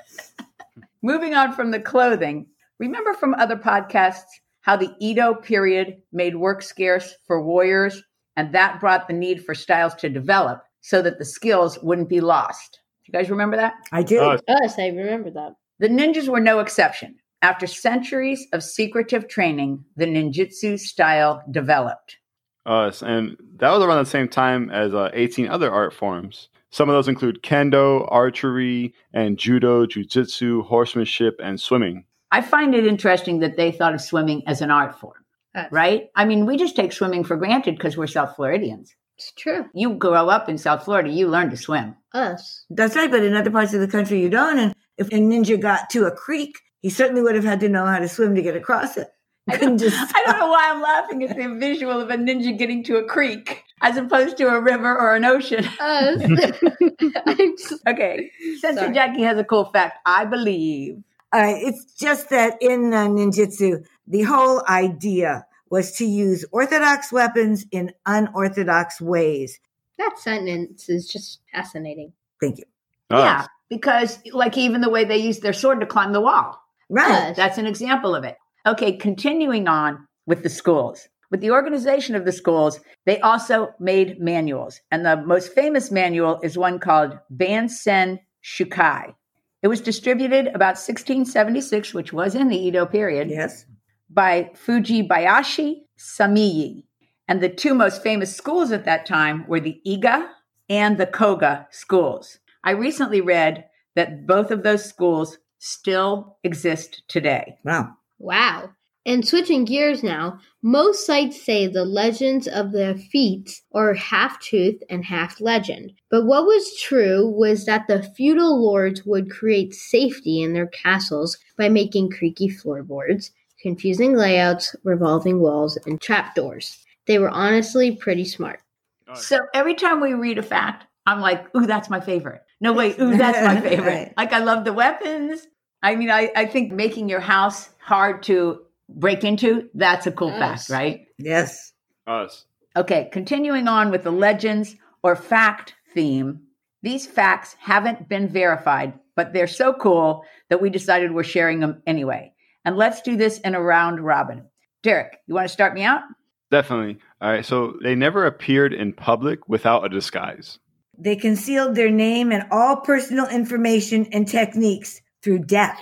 Moving 1.02 1.34
on 1.34 1.52
from 1.52 1.70
the 1.70 1.80
clothing, 1.80 2.46
remember 2.78 3.12
from 3.12 3.34
other 3.34 3.56
podcasts 3.56 4.40
how 4.62 4.74
the 4.74 4.94
Edo 5.00 5.34
period 5.34 6.00
made 6.12 6.36
work 6.36 6.62
scarce 6.62 7.14
for 7.26 7.42
warriors, 7.42 8.02
and 8.36 8.54
that 8.54 8.80
brought 8.80 9.06
the 9.06 9.12
need 9.12 9.44
for 9.44 9.54
styles 9.54 9.94
to 9.96 10.08
develop 10.08 10.62
so 10.80 11.02
that 11.02 11.18
the 11.18 11.26
skills 11.26 11.78
wouldn't 11.82 12.08
be 12.08 12.22
lost. 12.22 12.79
You 13.12 13.18
guys 13.18 13.30
remember 13.30 13.56
that? 13.56 13.74
I 13.90 14.04
do. 14.04 14.20
Us. 14.20 14.40
I 14.78 14.86
remember 14.86 15.30
that. 15.32 15.56
The 15.80 15.88
ninjas 15.88 16.28
were 16.28 16.38
no 16.38 16.60
exception. 16.60 17.16
After 17.42 17.66
centuries 17.66 18.46
of 18.52 18.62
secretive 18.62 19.26
training, 19.26 19.84
the 19.96 20.04
ninjutsu 20.04 20.78
style 20.78 21.42
developed. 21.50 22.18
Us, 22.66 23.02
and 23.02 23.36
that 23.56 23.72
was 23.72 23.82
around 23.82 24.04
the 24.04 24.10
same 24.10 24.28
time 24.28 24.70
as 24.70 24.94
uh, 24.94 25.10
18 25.12 25.48
other 25.48 25.72
art 25.72 25.92
forms. 25.92 26.50
Some 26.70 26.88
of 26.88 26.94
those 26.94 27.08
include 27.08 27.42
kendo, 27.42 28.06
archery, 28.12 28.94
and 29.12 29.36
judo, 29.36 29.86
jujitsu, 29.86 30.64
horsemanship, 30.64 31.40
and 31.42 31.60
swimming. 31.60 32.04
I 32.30 32.42
find 32.42 32.76
it 32.76 32.86
interesting 32.86 33.40
that 33.40 33.56
they 33.56 33.72
thought 33.72 33.94
of 33.94 34.00
swimming 34.00 34.44
as 34.46 34.60
an 34.60 34.70
art 34.70 34.96
form. 35.00 35.14
Us. 35.56 35.66
right? 35.72 36.10
I 36.14 36.26
mean, 36.26 36.46
we 36.46 36.56
just 36.56 36.76
take 36.76 36.92
swimming 36.92 37.24
for 37.24 37.36
granted 37.36 37.74
because 37.76 37.96
we're 37.96 38.06
South 38.06 38.36
Floridians. 38.36 38.94
It's 39.20 39.32
true. 39.32 39.66
You 39.74 39.96
grow 39.96 40.30
up 40.30 40.48
in 40.48 40.56
South 40.56 40.86
Florida, 40.86 41.10
you 41.10 41.28
learn 41.28 41.50
to 41.50 41.56
swim. 41.56 41.94
Us. 42.14 42.64
That's 42.70 42.96
right. 42.96 43.10
But 43.10 43.22
in 43.22 43.36
other 43.36 43.50
parts 43.50 43.74
of 43.74 43.80
the 43.80 43.86
country, 43.86 44.18
you 44.18 44.30
don't. 44.30 44.58
And 44.58 44.74
if 44.96 45.08
a 45.08 45.10
ninja 45.10 45.60
got 45.60 45.90
to 45.90 46.06
a 46.06 46.10
creek, 46.10 46.58
he 46.80 46.88
certainly 46.88 47.20
would 47.20 47.34
have 47.34 47.44
had 47.44 47.60
to 47.60 47.68
know 47.68 47.84
how 47.84 47.98
to 47.98 48.08
swim 48.08 48.34
to 48.34 48.40
get 48.40 48.56
across 48.56 48.96
it. 48.96 49.08
You 49.46 49.58
couldn't 49.58 49.76
just. 49.76 49.94
I 50.16 50.22
don't 50.24 50.38
know 50.38 50.48
why 50.48 50.70
I'm 50.70 50.80
laughing 50.80 51.22
at 51.22 51.36
the 51.36 51.54
visual 51.58 52.00
of 52.00 52.08
a 52.08 52.16
ninja 52.16 52.56
getting 52.56 52.82
to 52.84 52.96
a 52.96 53.04
creek 53.04 53.62
as 53.82 53.98
opposed 53.98 54.38
to 54.38 54.48
a 54.48 54.58
river 54.58 54.98
or 54.98 55.14
an 55.14 55.26
ocean. 55.26 55.66
Us. 55.78 56.22
Just, 57.36 57.74
Okay, 57.86 58.30
Sensei 58.58 58.80
Sorry. 58.80 58.94
Jackie 58.94 59.22
has 59.22 59.36
a 59.36 59.44
cool 59.44 59.66
fact. 59.66 59.98
I 60.06 60.24
believe. 60.24 61.02
All 61.32 61.42
right. 61.42 61.62
It's 61.62 61.84
just 61.94 62.30
that 62.30 62.56
in 62.62 62.92
uh, 62.94 63.06
ninjutsu, 63.06 63.84
the 64.06 64.22
whole 64.22 64.64
idea 64.66 65.46
was 65.70 65.92
to 65.96 66.04
use 66.04 66.44
orthodox 66.52 67.12
weapons 67.12 67.64
in 67.70 67.92
unorthodox 68.06 69.00
ways. 69.00 69.58
that 69.98 70.18
sentence 70.18 70.88
is 70.88 71.06
just 71.06 71.40
fascinating. 71.52 72.12
Thank 72.40 72.58
you. 72.58 72.64
Ah. 73.10 73.18
Yeah, 73.24 73.46
because 73.68 74.18
like 74.32 74.56
even 74.56 74.80
the 74.80 74.88
way 74.90 75.04
they 75.04 75.18
used 75.18 75.42
their 75.42 75.52
sword 75.52 75.80
to 75.80 75.86
climb 75.86 76.12
the 76.12 76.20
wall. 76.20 76.60
Right. 76.88 77.30
Us. 77.30 77.36
That's 77.36 77.58
an 77.58 77.66
example 77.66 78.14
of 78.14 78.24
it. 78.24 78.36
Okay, 78.66 78.92
continuing 78.96 79.68
on 79.68 80.06
with 80.26 80.42
the 80.42 80.48
schools. 80.48 81.08
With 81.30 81.40
the 81.40 81.52
organization 81.52 82.16
of 82.16 82.24
the 82.24 82.32
schools, 82.32 82.80
they 83.06 83.20
also 83.20 83.72
made 83.78 84.20
manuals. 84.20 84.80
And 84.90 85.06
the 85.06 85.16
most 85.16 85.52
famous 85.54 85.90
manual 85.92 86.40
is 86.42 86.58
one 86.58 86.80
called 86.80 87.16
Bansen 87.30 88.18
Shukai. 88.42 89.14
It 89.62 89.68
was 89.68 89.80
distributed 89.80 90.48
about 90.48 90.76
1676, 90.76 91.94
which 91.94 92.12
was 92.12 92.34
in 92.34 92.48
the 92.48 92.56
Edo 92.58 92.84
period, 92.86 93.30
Yes. 93.30 93.64
By 94.10 94.50
Fujibayashi 94.66 95.82
Samuji. 95.98 96.84
And 97.28 97.40
the 97.40 97.48
two 97.48 97.74
most 97.74 98.02
famous 98.02 98.34
schools 98.34 98.72
at 98.72 98.84
that 98.84 99.06
time 99.06 99.46
were 99.46 99.60
the 99.60 99.80
Iga 99.86 100.28
and 100.68 100.98
the 100.98 101.06
Koga 101.06 101.68
schools. 101.70 102.38
I 102.64 102.72
recently 102.72 103.20
read 103.20 103.64
that 103.94 104.26
both 104.26 104.50
of 104.50 104.62
those 104.62 104.84
schools 104.84 105.38
still 105.58 106.38
exist 106.42 107.02
today. 107.08 107.58
Wow. 107.64 107.94
Wow. 108.18 108.70
And 109.06 109.26
switching 109.26 109.64
gears 109.64 110.02
now, 110.02 110.40
most 110.62 111.06
sites 111.06 111.42
say 111.42 111.66
the 111.66 111.86
legends 111.86 112.46
of 112.46 112.72
the 112.72 113.02
feats 113.10 113.62
are 113.72 113.94
half 113.94 114.40
truth 114.40 114.82
and 114.90 115.04
half 115.04 115.40
legend. 115.40 115.94
But 116.10 116.26
what 116.26 116.44
was 116.44 116.76
true 116.76 117.26
was 117.26 117.64
that 117.64 117.86
the 117.88 118.02
feudal 118.02 118.62
lords 118.62 119.06
would 119.06 119.30
create 119.30 119.72
safety 119.72 120.42
in 120.42 120.52
their 120.52 120.66
castles 120.66 121.38
by 121.56 121.70
making 121.70 122.10
creaky 122.10 122.48
floorboards, 122.50 123.30
confusing 123.62 124.14
layouts, 124.14 124.74
revolving 124.84 125.40
walls, 125.40 125.78
and 125.86 126.00
trapdoors. 126.00 126.84
They 127.06 127.18
were 127.18 127.30
honestly 127.30 127.96
pretty 127.96 128.24
smart. 128.24 128.60
Oh, 129.08 129.14
so 129.14 129.40
every 129.54 129.74
time 129.74 130.00
we 130.00 130.14
read 130.14 130.38
a 130.38 130.42
fact, 130.42 130.86
I'm 131.06 131.20
like, 131.20 131.54
ooh, 131.56 131.66
that's 131.66 131.90
my 131.90 132.00
favorite. 132.00 132.42
No, 132.60 132.72
wait, 132.72 133.00
ooh, 133.00 133.16
that's 133.16 133.40
my 133.42 133.60
favorite. 133.68 133.86
Right. 133.86 134.14
Like, 134.16 134.32
I 134.32 134.38
love 134.38 134.64
the 134.64 134.72
weapons. 134.72 135.46
I 135.82 135.96
mean, 135.96 136.10
I, 136.10 136.30
I 136.36 136.46
think 136.46 136.72
making 136.72 137.08
your 137.08 137.20
house 137.20 137.70
hard 137.78 138.22
to 138.24 138.60
break 138.88 139.24
into, 139.24 139.68
that's 139.74 140.06
a 140.06 140.12
cool 140.12 140.28
Yes. 140.28 140.38
fact, 140.38 140.70
right? 140.70 141.06
Yes. 141.18 141.72
Us. 142.06 142.44
Okay, 142.76 143.08
continuing 143.12 143.66
on 143.66 143.90
with 143.90 144.04
the 144.04 144.10
legends 144.12 144.76
or 145.02 145.16
fact 145.16 145.74
theme. 145.94 146.42
These 146.82 147.06
facts 147.06 147.56
haven't 147.58 148.08
been 148.08 148.28
verified, 148.28 148.98
but 149.16 149.32
they're 149.32 149.46
so 149.46 149.72
cool 149.74 150.24
that 150.48 150.62
we 150.62 150.70
decided 150.70 151.12
we're 151.12 151.24
sharing 151.24 151.60
them 151.60 151.82
anyway. 151.86 152.32
And 152.64 152.76
let's 152.76 153.00
do 153.02 153.16
this 153.16 153.38
in 153.40 153.54
a 153.54 153.62
round 153.62 154.00
robin. 154.00 154.44
Derek, 154.82 155.18
you 155.26 155.34
want 155.34 155.46
to 155.46 155.52
start 155.52 155.74
me 155.74 155.82
out? 155.82 156.02
Definitely. 156.50 156.98
All 157.20 157.30
right. 157.30 157.44
So 157.44 157.74
they 157.82 157.94
never 157.94 158.26
appeared 158.26 158.72
in 158.72 158.92
public 158.92 159.48
without 159.48 159.84
a 159.84 159.88
disguise. 159.88 160.58
They 160.98 161.16
concealed 161.16 161.74
their 161.74 161.90
name 161.90 162.32
and 162.32 162.44
all 162.50 162.76
personal 162.76 163.26
information 163.28 164.06
and 164.12 164.28
techniques 164.28 165.00
through 165.22 165.40
death. 165.40 165.80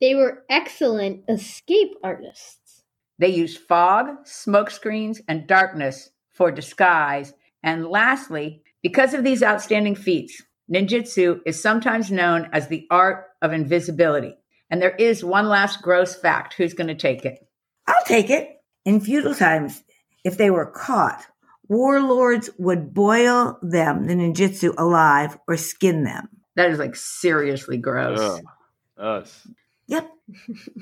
They 0.00 0.14
were 0.14 0.44
excellent 0.48 1.24
escape 1.28 1.92
artists. 2.02 2.84
They 3.18 3.28
used 3.28 3.58
fog, 3.58 4.08
smoke 4.24 4.70
screens, 4.70 5.20
and 5.28 5.46
darkness 5.46 6.10
for 6.32 6.50
disguise. 6.50 7.32
And 7.62 7.86
lastly, 7.86 8.62
because 8.82 9.14
of 9.14 9.24
these 9.24 9.42
outstanding 9.42 9.94
feats, 9.94 10.42
ninjutsu 10.72 11.40
is 11.46 11.60
sometimes 11.60 12.10
known 12.10 12.48
as 12.52 12.68
the 12.68 12.86
art 12.90 13.26
of 13.42 13.52
invisibility. 13.52 14.36
And 14.74 14.82
there 14.82 14.96
is 14.96 15.22
one 15.22 15.48
last 15.48 15.82
gross 15.82 16.16
fact. 16.16 16.54
Who's 16.54 16.74
going 16.74 16.88
to 16.88 16.96
take 16.96 17.24
it? 17.24 17.46
I'll 17.86 18.04
take 18.06 18.28
it. 18.28 18.56
In 18.84 19.00
feudal 19.00 19.32
times, 19.32 19.84
if 20.24 20.36
they 20.36 20.50
were 20.50 20.66
caught, 20.66 21.24
warlords 21.68 22.50
would 22.58 22.92
boil 22.92 23.56
them, 23.62 24.08
the 24.08 24.14
ninjutsu, 24.14 24.74
alive 24.76 25.38
or 25.46 25.56
skin 25.56 26.02
them. 26.02 26.28
That 26.56 26.72
is 26.72 26.80
like 26.80 26.96
seriously 26.96 27.76
gross. 27.76 28.18
Ugh. 28.18 28.40
Us. 28.98 29.46
Yep. 29.86 30.10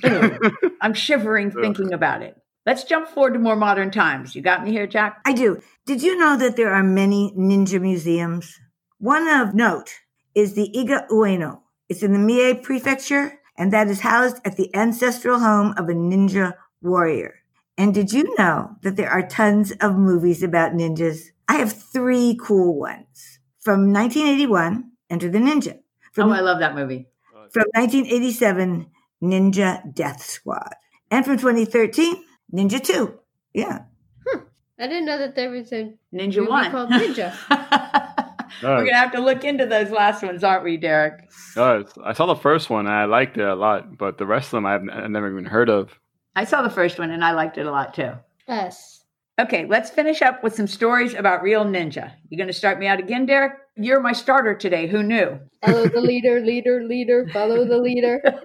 I'm 0.80 0.94
shivering 0.94 1.50
thinking 1.50 1.92
about 1.92 2.22
it. 2.22 2.40
Let's 2.64 2.84
jump 2.84 3.08
forward 3.08 3.34
to 3.34 3.40
more 3.40 3.56
modern 3.56 3.90
times. 3.90 4.34
You 4.34 4.40
got 4.40 4.64
me 4.64 4.70
here, 4.70 4.87
Jack? 4.87 5.20
I 5.26 5.34
do. 5.34 5.61
Did 5.84 6.02
you 6.02 6.16
know 6.16 6.38
that 6.38 6.56
there 6.56 6.72
are 6.72 6.82
many 6.82 7.34
ninja 7.37 7.78
museums? 7.78 8.58
One 8.96 9.28
of 9.28 9.52
note 9.52 9.90
is 10.34 10.54
the 10.54 10.72
Iga 10.75 11.08
Ueno. 11.11 11.61
It's 11.90 12.02
in 12.02 12.14
the 12.14 12.18
Mie 12.18 12.54
Prefecture, 12.54 13.38
and 13.56 13.73
that 13.73 13.88
is 13.88 14.00
housed 14.00 14.37
at 14.44 14.56
the 14.56 14.75
ancestral 14.75 15.38
home 15.40 15.75
of 15.76 15.88
a 15.88 15.92
ninja 15.94 16.54
warrior. 16.80 17.37
And 17.78 17.94
did 17.94 18.12
you 18.12 18.35
know 18.38 18.76
that 18.82 18.97
there 18.97 19.11
are 19.11 19.26
tons 19.26 19.73
of 19.80 19.97
movies 19.97 20.42
about 20.42 20.73
ninjas? 20.73 21.28
I 21.49 21.54
have 21.56 21.73
three 21.73 22.38
cool 22.40 22.78
ones. 22.78 23.38
From 23.61 23.92
1981, 23.92 24.90
Enter 25.11 25.28
the 25.30 25.38
Ninja. 25.38 25.78
From, 26.12 26.30
Oh, 26.30 26.35
I 26.35 26.40
love 26.40 26.59
that 26.61 26.75
movie. 26.75 27.09
from 27.50 27.64
1987, 27.75 28.87
Ninja 29.23 29.94
Death 29.94 30.23
Squad. 30.23 30.75
And 31.11 31.25
from 31.25 31.37
2013, 31.38 32.16
Ninja 32.52 32.82
2. 32.82 33.18
Yeah. 33.54 33.85
Hmm. 34.26 34.38
I 34.78 34.87
didn't 34.88 35.04
know 35.06 35.18
that 35.18 35.35
there 35.37 35.50
was 35.50 35.73
a 35.73 35.92
Ninja 36.12 36.38
movie 36.38 36.50
One. 36.50 36.71
called 36.71 36.90
Ninja. 36.90 37.32
We're 38.62 38.76
going 38.76 38.88
to 38.88 38.94
have 38.94 39.12
to 39.12 39.21
look 39.21 39.44
into 39.44 39.66
those 39.66 39.90
last 39.90 40.23
ones, 40.23 40.42
aren't 40.44 40.64
we, 40.64 40.76
Derek? 40.76 41.28
Us. 41.56 41.87
I 42.04 42.12
saw 42.12 42.26
the 42.26 42.37
first 42.37 42.71
one 42.71 42.87
and 42.87 42.94
I 42.94 43.04
liked 43.04 43.37
it 43.38 43.44
a 43.44 43.54
lot, 43.54 43.97
but 43.97 44.18
the 44.18 44.26
rest 44.26 44.47
of 44.47 44.52
them 44.52 44.66
I've, 44.66 44.82
I've 44.92 45.11
never 45.11 45.30
even 45.30 45.44
heard 45.44 45.68
of. 45.68 45.99
I 46.35 46.44
saw 46.44 46.62
the 46.62 46.71
first 46.71 46.99
one 46.99 47.11
and 47.11 47.25
I 47.25 47.32
liked 47.32 47.59
it 47.59 47.66
a 47.66 47.71
lot 47.71 47.94
too. 47.94 48.12
Yes. 48.49 49.04
Okay, 49.38 49.66
let's 49.66 49.90
finish 49.90 50.23
up 50.23 50.42
with 50.44 50.54
some 50.54 50.66
stories 50.66 51.14
about 51.14 51.42
real 51.42 51.64
ninja. 51.64 52.12
You 52.28 52.37
going 52.37 52.49
to 52.49 52.52
start 52.52 52.78
me 52.78 52.87
out 52.87 53.00
again, 53.00 53.26
Derek? 53.26 53.52
You're 53.76 54.00
my 54.00 54.12
starter 54.12 54.54
today. 54.54 54.87
Who 54.87 55.02
knew? 55.02 55.38
Follow 55.64 55.88
the 55.88 56.00
leader, 56.02 56.40
leader, 56.40 56.85
leader, 56.85 57.28
follow 57.32 57.64
the 57.64 57.78
leader. 57.78 58.21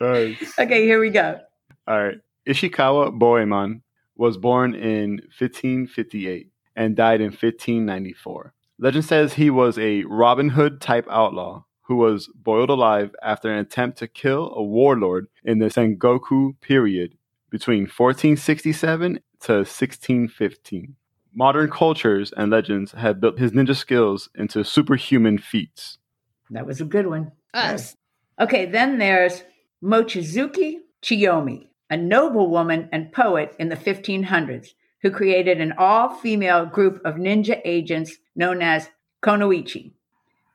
Us. 0.00 0.58
Okay, 0.58 0.84
here 0.84 1.00
we 1.00 1.08
go. 1.08 1.38
All 1.86 2.04
right. 2.04 2.18
Ishikawa 2.46 3.18
Goemon 3.18 3.82
was 4.16 4.36
born 4.36 4.74
in 4.74 5.20
1558 5.38 6.50
and 6.76 6.96
died 6.96 7.20
in 7.20 7.28
1594. 7.28 8.52
Legend 8.78 9.04
says 9.04 9.34
he 9.34 9.50
was 9.50 9.78
a 9.78 10.02
Robin 10.04 10.50
Hood 10.50 10.80
type 10.80 11.06
outlaw 11.10 11.64
who 11.82 11.96
was 11.96 12.28
boiled 12.34 12.70
alive 12.70 13.14
after 13.22 13.52
an 13.52 13.58
attempt 13.58 13.98
to 13.98 14.08
kill 14.08 14.52
a 14.54 14.62
warlord 14.62 15.26
in 15.44 15.58
the 15.58 15.66
Sengoku 15.66 16.58
period 16.60 17.16
between 17.50 17.82
1467 17.82 19.20
to 19.40 19.52
1615. 19.52 20.96
Modern 21.34 21.70
cultures 21.70 22.32
and 22.36 22.50
legends 22.50 22.92
have 22.92 23.20
built 23.20 23.38
his 23.38 23.52
ninja 23.52 23.76
skills 23.76 24.28
into 24.34 24.64
superhuman 24.64 25.38
feats. 25.38 25.98
That 26.50 26.66
was 26.66 26.80
a 26.80 26.84
good 26.84 27.06
one. 27.06 27.32
Us. 27.52 27.96
Okay, 28.40 28.66
then 28.66 28.98
there's 28.98 29.44
Mochizuki 29.82 30.78
Chiyome, 31.02 31.66
a 31.90 31.96
noblewoman 31.96 32.88
and 32.92 33.12
poet 33.12 33.54
in 33.58 33.68
the 33.68 33.76
1500s 33.76 34.74
who 35.04 35.10
created 35.10 35.60
an 35.60 35.74
all 35.76 36.14
female 36.14 36.64
group 36.64 36.98
of 37.04 37.16
ninja 37.16 37.60
agents 37.64 38.16
known 38.34 38.62
as 38.62 38.88
Kunoichi. 39.22 39.92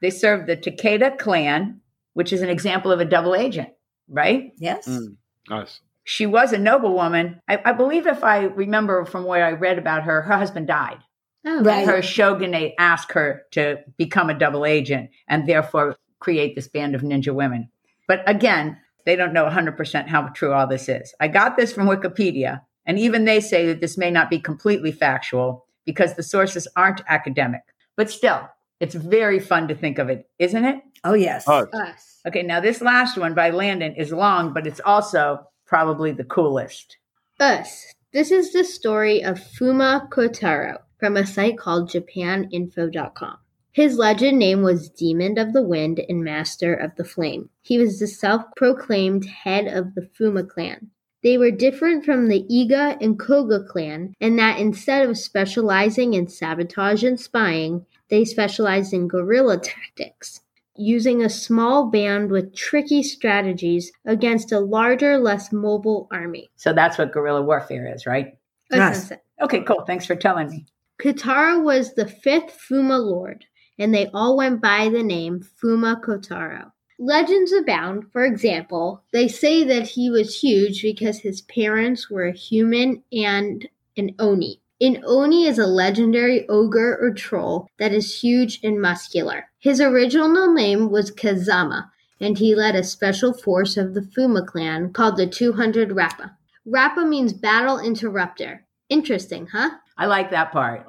They 0.02 0.10
served 0.10 0.48
the 0.48 0.58
Takeda 0.58 1.20
clan, 1.20 1.82
which 2.14 2.34
is 2.34 2.42
an 2.42 2.50
example 2.50 2.92
of 2.92 3.00
a 3.00 3.06
double 3.06 3.36
agent, 3.36 3.70
right? 4.10 4.52
Yes. 4.58 4.88
Mm. 4.88 5.18
Nice. 5.50 5.82
She 6.04 6.26
was 6.26 6.52
a 6.52 6.58
noblewoman. 6.58 7.40
I, 7.48 7.62
I 7.64 7.74
believe, 7.74 8.08
if 8.08 8.24
I 8.24 8.46
remember 8.46 9.06
from 9.06 9.26
where 9.26 9.46
I 9.46 9.52
read 9.52 9.78
about 9.78 10.04
her, 10.04 10.24
her 10.24 10.38
husband 10.38 10.66
died. 10.66 10.98
Oh, 11.46 11.62
Right. 11.62 11.88
Her 11.88 12.02
shogunate 12.02 12.74
asked 12.80 13.12
her 13.12 13.44
to 13.52 13.78
become 13.98 14.32
a 14.32 14.38
double 14.38 14.66
agent 14.66 15.12
and 15.28 15.48
therefore 15.48 15.96
create 16.18 16.56
this 16.56 16.68
band 16.68 16.96
of 16.96 17.02
ninja 17.02 17.36
women. 17.36 17.70
But 18.08 18.28
again, 18.28 18.78
they 19.06 19.16
don't 19.16 19.34
know 19.34 19.46
100% 19.46 20.08
how 20.08 20.24
true 20.30 20.54
all 20.54 20.66
this 20.66 20.90
is. 20.90 21.14
I 21.20 21.28
got 21.28 21.56
this 21.56 21.72
from 21.72 21.88
Wikipedia, 21.88 22.62
and 22.86 22.98
even 23.00 23.26
they 23.26 23.40
say 23.40 23.66
that 23.68 23.82
this 23.82 23.98
may 23.98 24.12
not 24.12 24.30
be 24.30 24.40
completely 24.40 24.92
factual 24.92 25.66
because 25.86 26.16
the 26.16 26.24
sources 26.24 26.68
aren't 26.76 27.02
academic. 27.08 27.62
But 27.96 28.10
still, 28.10 28.50
it's 28.80 28.96
very 28.96 29.40
fun 29.40 29.68
to 29.68 29.76
think 29.76 29.98
of 29.98 30.10
it, 30.10 30.30
isn't 30.40 30.66
it? 30.66 30.82
Oh, 31.04 31.14
yes. 31.14 31.48
Us. 31.48 31.68
Us. 31.74 32.22
Okay, 32.28 32.44
now 32.44 32.60
this 32.60 32.82
last 32.82 33.18
one 33.18 33.34
by 33.34 33.50
Landon 33.50 33.94
is 33.96 34.12
long, 34.12 34.54
but 34.54 34.68
it's 34.68 34.82
also 34.82 35.40
probably 35.66 36.12
the 36.12 36.24
coolest. 36.24 36.98
Us. 37.40 37.94
This 38.12 38.32
is 38.32 38.54
the 38.54 38.64
story 38.64 39.24
of 39.24 39.38
Fuma 39.38 40.10
Kotaro 40.10 40.80
from 41.00 41.16
a 41.16 41.26
site 41.26 41.58
called 41.58 41.90
JapanInfo.com. 41.90 43.38
His 43.72 43.98
legend 43.98 44.40
name 44.40 44.64
was 44.64 44.90
Demon 44.90 45.38
of 45.38 45.54
the 45.54 45.62
Wind 45.62 46.02
and 46.10 46.24
Master 46.24 46.74
of 46.74 46.96
the 46.96 47.06
Flame. 47.06 47.50
He 47.62 47.78
was 47.78 48.00
the 48.00 48.08
self 48.08 48.44
proclaimed 48.56 49.26
head 49.26 49.68
of 49.68 49.94
the 49.96 50.02
Fuma 50.02 50.48
clan. 50.48 50.90
They 51.22 51.38
were 51.38 51.52
different 51.52 52.06
from 52.06 52.30
the 52.30 52.46
Iga 52.50 52.98
and 53.02 53.20
Koga 53.20 53.64
clan 53.64 54.14
in 54.20 54.38
that 54.38 54.60
instead 54.60 55.10
of 55.10 55.18
specializing 55.18 56.14
in 56.14 56.28
sabotage 56.28 57.04
and 57.04 57.20
spying, 57.20 57.86
they 58.10 58.24
specialized 58.24 58.94
in 58.94 59.08
guerrilla 59.08 59.60
tactics, 59.60 60.42
using 60.76 61.22
a 61.22 61.30
small 61.30 61.90
band 61.90 62.32
with 62.32 62.56
tricky 62.56 63.04
strategies 63.04 63.92
against 64.06 64.52
a 64.52 64.60
larger, 64.60 65.18
less 65.18 65.52
mobile 65.52 66.08
army. 66.10 66.50
So 66.56 66.72
that's 66.72 66.98
what 66.98 67.12
guerrilla 67.12 67.42
warfare 67.42 67.94
is, 67.94 68.06
right? 68.06 68.38
Yes. 68.72 69.12
Okay, 69.42 69.62
cool. 69.64 69.84
Thanks 69.86 70.06
for 70.06 70.16
telling 70.16 70.50
me. 70.50 70.66
Kotaro 71.02 71.64
was 71.64 71.96
the 71.96 72.08
fifth 72.08 72.58
Fuma 72.70 73.00
lord, 73.04 73.46
and 73.78 73.94
they 73.94 74.08
all 74.14 74.38
went 74.38 74.62
by 74.62 74.90
the 74.90 75.04
name 75.04 75.42
Fuma 75.62 76.02
Kotaro. 76.02 76.72
Legends 77.02 77.54
abound. 77.54 78.12
For 78.12 78.26
example, 78.26 79.02
they 79.14 79.30
say 79.30 79.64
that 79.64 79.88
he 79.88 80.10
was 80.10 80.42
huge 80.42 80.82
because 80.82 81.20
his 81.20 81.42
parents 81.42 82.10
were 82.10 82.26
a 82.26 82.36
human 82.36 83.04
and 83.14 83.66
an 83.96 84.16
Oni. 84.20 84.62
An 84.82 85.02
Oni 85.06 85.46
is 85.46 85.58
a 85.58 85.66
legendary 85.66 86.48
ogre 86.50 86.98
or 87.02 87.14
troll 87.14 87.70
that 87.80 87.94
is 87.94 88.22
huge 88.22 88.60
and 88.64 88.82
muscular. 88.82 89.50
His 89.60 89.80
original 89.80 90.54
name 90.54 90.90
was 90.90 91.12
Kazama, 91.12 91.90
and 92.20 92.38
he 92.38 92.54
led 92.54 92.76
a 92.76 92.84
special 92.84 93.34
force 93.34 93.78
of 93.78 93.94
the 93.94 94.02
Fuma 94.02 94.46
clan 94.46 94.92
called 94.92 95.16
the 95.16 95.28
200 95.28 95.94
Rappa. 95.94 96.36
Rappa 96.66 97.06
means 97.06 97.32
battle 97.32 97.80
interrupter. 97.80 98.66
Interesting, 98.90 99.48
huh? 99.48 99.70
I 99.98 100.06
like 100.06 100.32
that 100.32 100.52
part. 100.52 100.86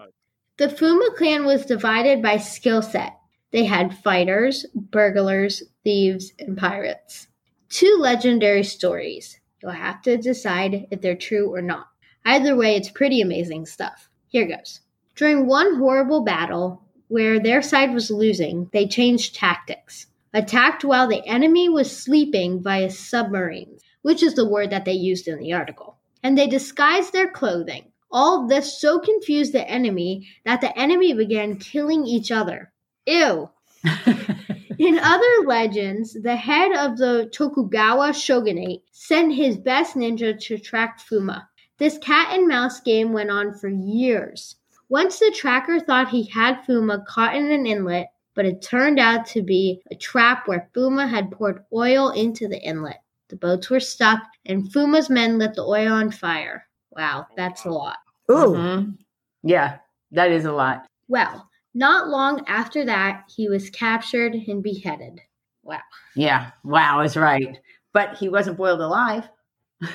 The 0.56 0.66
Fuma 0.66 1.14
clan 1.16 1.44
was 1.44 1.66
divided 1.66 2.20
by 2.20 2.38
skill 2.38 2.82
set. 2.82 3.16
They 3.52 3.64
had 3.64 3.98
fighters, 3.98 4.64
burglars, 4.74 5.62
thieves, 5.82 6.32
and 6.38 6.56
pirates. 6.56 7.26
Two 7.68 7.96
legendary 7.98 8.62
stories. 8.62 9.40
You'll 9.60 9.72
have 9.72 10.02
to 10.02 10.16
decide 10.16 10.86
if 10.90 11.00
they're 11.00 11.16
true 11.16 11.52
or 11.52 11.60
not. 11.60 11.88
Either 12.24 12.54
way, 12.54 12.76
it's 12.76 12.90
pretty 12.90 13.20
amazing 13.20 13.66
stuff. 13.66 14.08
Here 14.28 14.46
goes. 14.46 14.80
During 15.16 15.46
one 15.46 15.76
horrible 15.76 16.22
battle 16.22 16.82
where 17.08 17.40
their 17.40 17.60
side 17.60 17.92
was 17.92 18.10
losing, 18.10 18.70
they 18.72 18.86
changed 18.86 19.34
tactics. 19.34 20.06
Attacked 20.32 20.84
while 20.84 21.08
the 21.08 21.26
enemy 21.26 21.68
was 21.68 21.90
sleeping 21.90 22.62
via 22.62 22.88
submarines, 22.88 23.82
which 24.02 24.22
is 24.22 24.34
the 24.34 24.48
word 24.48 24.70
that 24.70 24.84
they 24.84 24.92
used 24.92 25.26
in 25.26 25.40
the 25.40 25.52
article. 25.52 25.98
And 26.22 26.38
they 26.38 26.46
disguised 26.46 27.12
their 27.12 27.28
clothing. 27.28 27.90
All 28.12 28.46
this 28.46 28.80
so 28.80 29.00
confused 29.00 29.52
the 29.52 29.68
enemy 29.68 30.28
that 30.44 30.60
the 30.60 30.76
enemy 30.78 31.12
began 31.14 31.58
killing 31.58 32.06
each 32.06 32.30
other. 32.30 32.72
Ew. 33.10 33.50
In 34.78 34.98
other 34.98 35.46
legends, 35.46 36.16
the 36.22 36.36
head 36.36 36.72
of 36.76 36.96
the 36.96 37.28
Tokugawa 37.34 38.14
shogunate 38.14 38.82
sent 38.92 39.34
his 39.34 39.58
best 39.58 39.96
ninja 39.96 40.38
to 40.42 40.58
track 40.58 41.00
Fuma. 41.00 41.46
This 41.78 41.98
cat 41.98 42.28
and 42.32 42.46
mouse 42.46 42.80
game 42.80 43.12
went 43.12 43.30
on 43.30 43.52
for 43.52 43.68
years. 43.68 44.54
Once 44.88 45.18
the 45.18 45.34
tracker 45.36 45.80
thought 45.80 46.08
he 46.08 46.24
had 46.24 46.62
Fuma 46.62 47.04
caught 47.04 47.34
in 47.34 47.50
an 47.50 47.66
inlet, 47.66 48.12
but 48.34 48.46
it 48.46 48.62
turned 48.62 49.00
out 49.00 49.26
to 49.26 49.42
be 49.42 49.82
a 49.90 49.96
trap 49.96 50.46
where 50.46 50.70
Fuma 50.72 51.08
had 51.08 51.32
poured 51.32 51.64
oil 51.72 52.10
into 52.10 52.46
the 52.46 52.62
inlet. 52.62 53.02
The 53.28 53.36
boats 53.36 53.70
were 53.70 53.80
stuck, 53.80 54.22
and 54.46 54.72
Fuma's 54.72 55.10
men 55.10 55.36
lit 55.36 55.54
the 55.54 55.62
oil 55.62 55.92
on 55.92 56.12
fire. 56.12 56.66
Wow, 56.90 57.26
that's 57.36 57.64
a 57.64 57.70
lot. 57.70 57.96
Ooh. 58.30 58.54
Mhm. 58.54 58.98
Yeah, 59.42 59.78
that 60.12 60.30
is 60.30 60.44
a 60.44 60.52
lot. 60.52 60.86
Well, 61.08 61.49
Not 61.74 62.08
long 62.08 62.44
after 62.46 62.84
that, 62.86 63.24
he 63.34 63.48
was 63.48 63.70
captured 63.70 64.34
and 64.34 64.62
beheaded. 64.62 65.20
Wow. 65.62 65.80
Yeah, 66.16 66.50
wow 66.64 67.00
is 67.02 67.16
right. 67.16 67.58
But 67.92 68.16
he 68.16 68.28
wasn't 68.28 68.56
boiled 68.56 68.80
alive. 68.80 69.28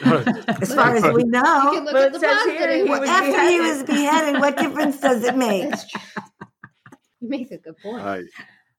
As 0.03 0.73
far 0.73 0.95
as 0.95 1.03
we 1.03 1.09
You 1.09 1.17
can 1.17 1.31
know, 1.31 1.71
look 1.83 1.93
Well, 1.93 2.03
at 2.05 2.13
the 2.13 2.51
here 2.57 2.75
he 2.77 2.83
was 2.83 3.07
after 3.07 3.49
he 3.49 3.59
was 3.59 3.83
beheaded, 3.83 4.41
what 4.41 4.57
difference 4.57 4.99
does 4.99 5.23
it 5.23 5.35
make? 5.35 5.69
That's 5.69 5.89
true. 5.89 6.01
You 7.21 7.29
make 7.29 7.51
a 7.51 7.57
good 7.57 7.77
point. 7.77 8.03
Right. 8.03 8.25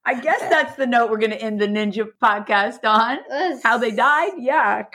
I 0.04 0.20
guess 0.20 0.40
that's 0.40 0.76
the 0.76 0.86
note 0.86 1.10
we're 1.10 1.18
going 1.18 1.32
to 1.32 1.40
end 1.42 1.60
the 1.60 1.66
Ninja 1.66 2.06
podcast 2.22 2.84
on. 2.84 3.18
That's- 3.28 3.62
How 3.62 3.78
they 3.78 3.90
died? 3.90 4.32
Yuck. 4.38 4.86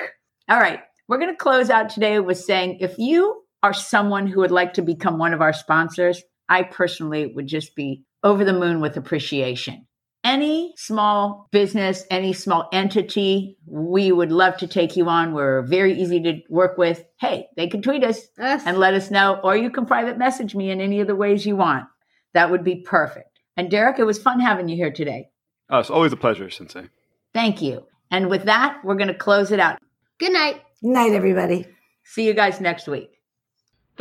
All 0.50 0.60
right. 0.60 0.80
We're 1.08 1.18
going 1.18 1.32
to 1.32 1.38
close 1.38 1.70
out 1.70 1.90
today 1.90 2.20
with 2.20 2.38
saying 2.40 2.78
if 2.80 2.98
you 2.98 3.44
are 3.64 3.74
someone 3.74 4.28
who 4.28 4.40
would 4.40 4.52
like 4.52 4.74
to 4.76 4.82
become 4.82 5.18
one 5.18 5.34
of 5.34 5.42
our 5.42 5.54
sponsors, 5.54 6.24
I 6.52 6.64
personally 6.64 7.28
would 7.28 7.48
just 7.48 7.76
be 7.78 8.04
over 8.26 8.44
the 8.44 8.52
moon 8.52 8.82
with 8.82 8.98
appreciation. 8.98 9.88
Any 10.22 10.74
small 10.76 11.48
business, 11.52 12.04
any 12.12 12.34
small 12.34 12.68
entity, 12.74 13.58
we 13.66 14.12
would 14.12 14.34
love 14.34 14.58
to 14.58 14.68
take 14.68 14.98
you 14.98 15.08
on. 15.08 15.34
We're 15.34 15.62
very 15.62 16.00
easy 16.00 16.22
to 16.24 16.42
work 16.50 16.78
with. 16.78 17.06
Hey, 17.22 17.48
they 17.56 17.68
can 17.68 17.82
tweet 17.82 18.04
us 18.04 18.28
That's- 18.36 18.64
and 18.66 18.78
let 18.78 18.94
us 18.94 19.10
know, 19.10 19.40
or 19.42 19.56
you 19.56 19.70
can 19.70 19.86
private 19.86 20.18
message 20.18 20.54
me 20.54 20.70
in 20.70 20.82
any 20.82 21.00
of 21.00 21.08
the 21.08 21.16
ways 21.16 21.46
you 21.46 21.56
want. 21.56 21.86
That 22.34 22.52
would 22.52 22.66
be 22.66 22.82
perfect. 22.82 23.40
And 23.56 23.72
Derek, 23.72 23.98
it 23.98 24.04
was 24.04 24.22
fun 24.22 24.42
having 24.42 24.68
you 24.68 24.76
here 24.76 24.92
today. 24.92 25.30
Uh, 25.72 25.80
it's 25.80 25.90
always 25.90 26.12
a 26.12 26.18
pleasure, 26.18 26.50
Sensei. 26.50 26.90
Thank 27.34 27.62
you. 27.62 27.88
And 28.12 28.30
with 28.30 28.44
that, 28.44 28.82
we're 28.84 28.96
going 28.96 29.08
to 29.08 29.14
close 29.14 29.54
it 29.54 29.62
out. 29.62 29.80
Good 30.20 30.34
night. 30.34 30.62
Good 30.82 30.92
night, 30.92 31.14
everybody. 31.14 31.66
See 32.04 32.28
you 32.28 32.34
guys 32.34 32.60
next 32.60 32.90
week. 32.90 33.21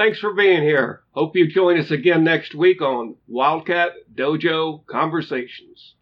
Thanks 0.00 0.18
for 0.18 0.32
being 0.32 0.62
here. 0.62 1.02
Hope 1.10 1.36
you 1.36 1.46
join 1.46 1.78
us 1.78 1.90
again 1.90 2.24
next 2.24 2.54
week 2.54 2.80
on 2.80 3.16
Wildcat 3.28 3.90
Dojo 4.14 4.86
Conversations. 4.86 5.94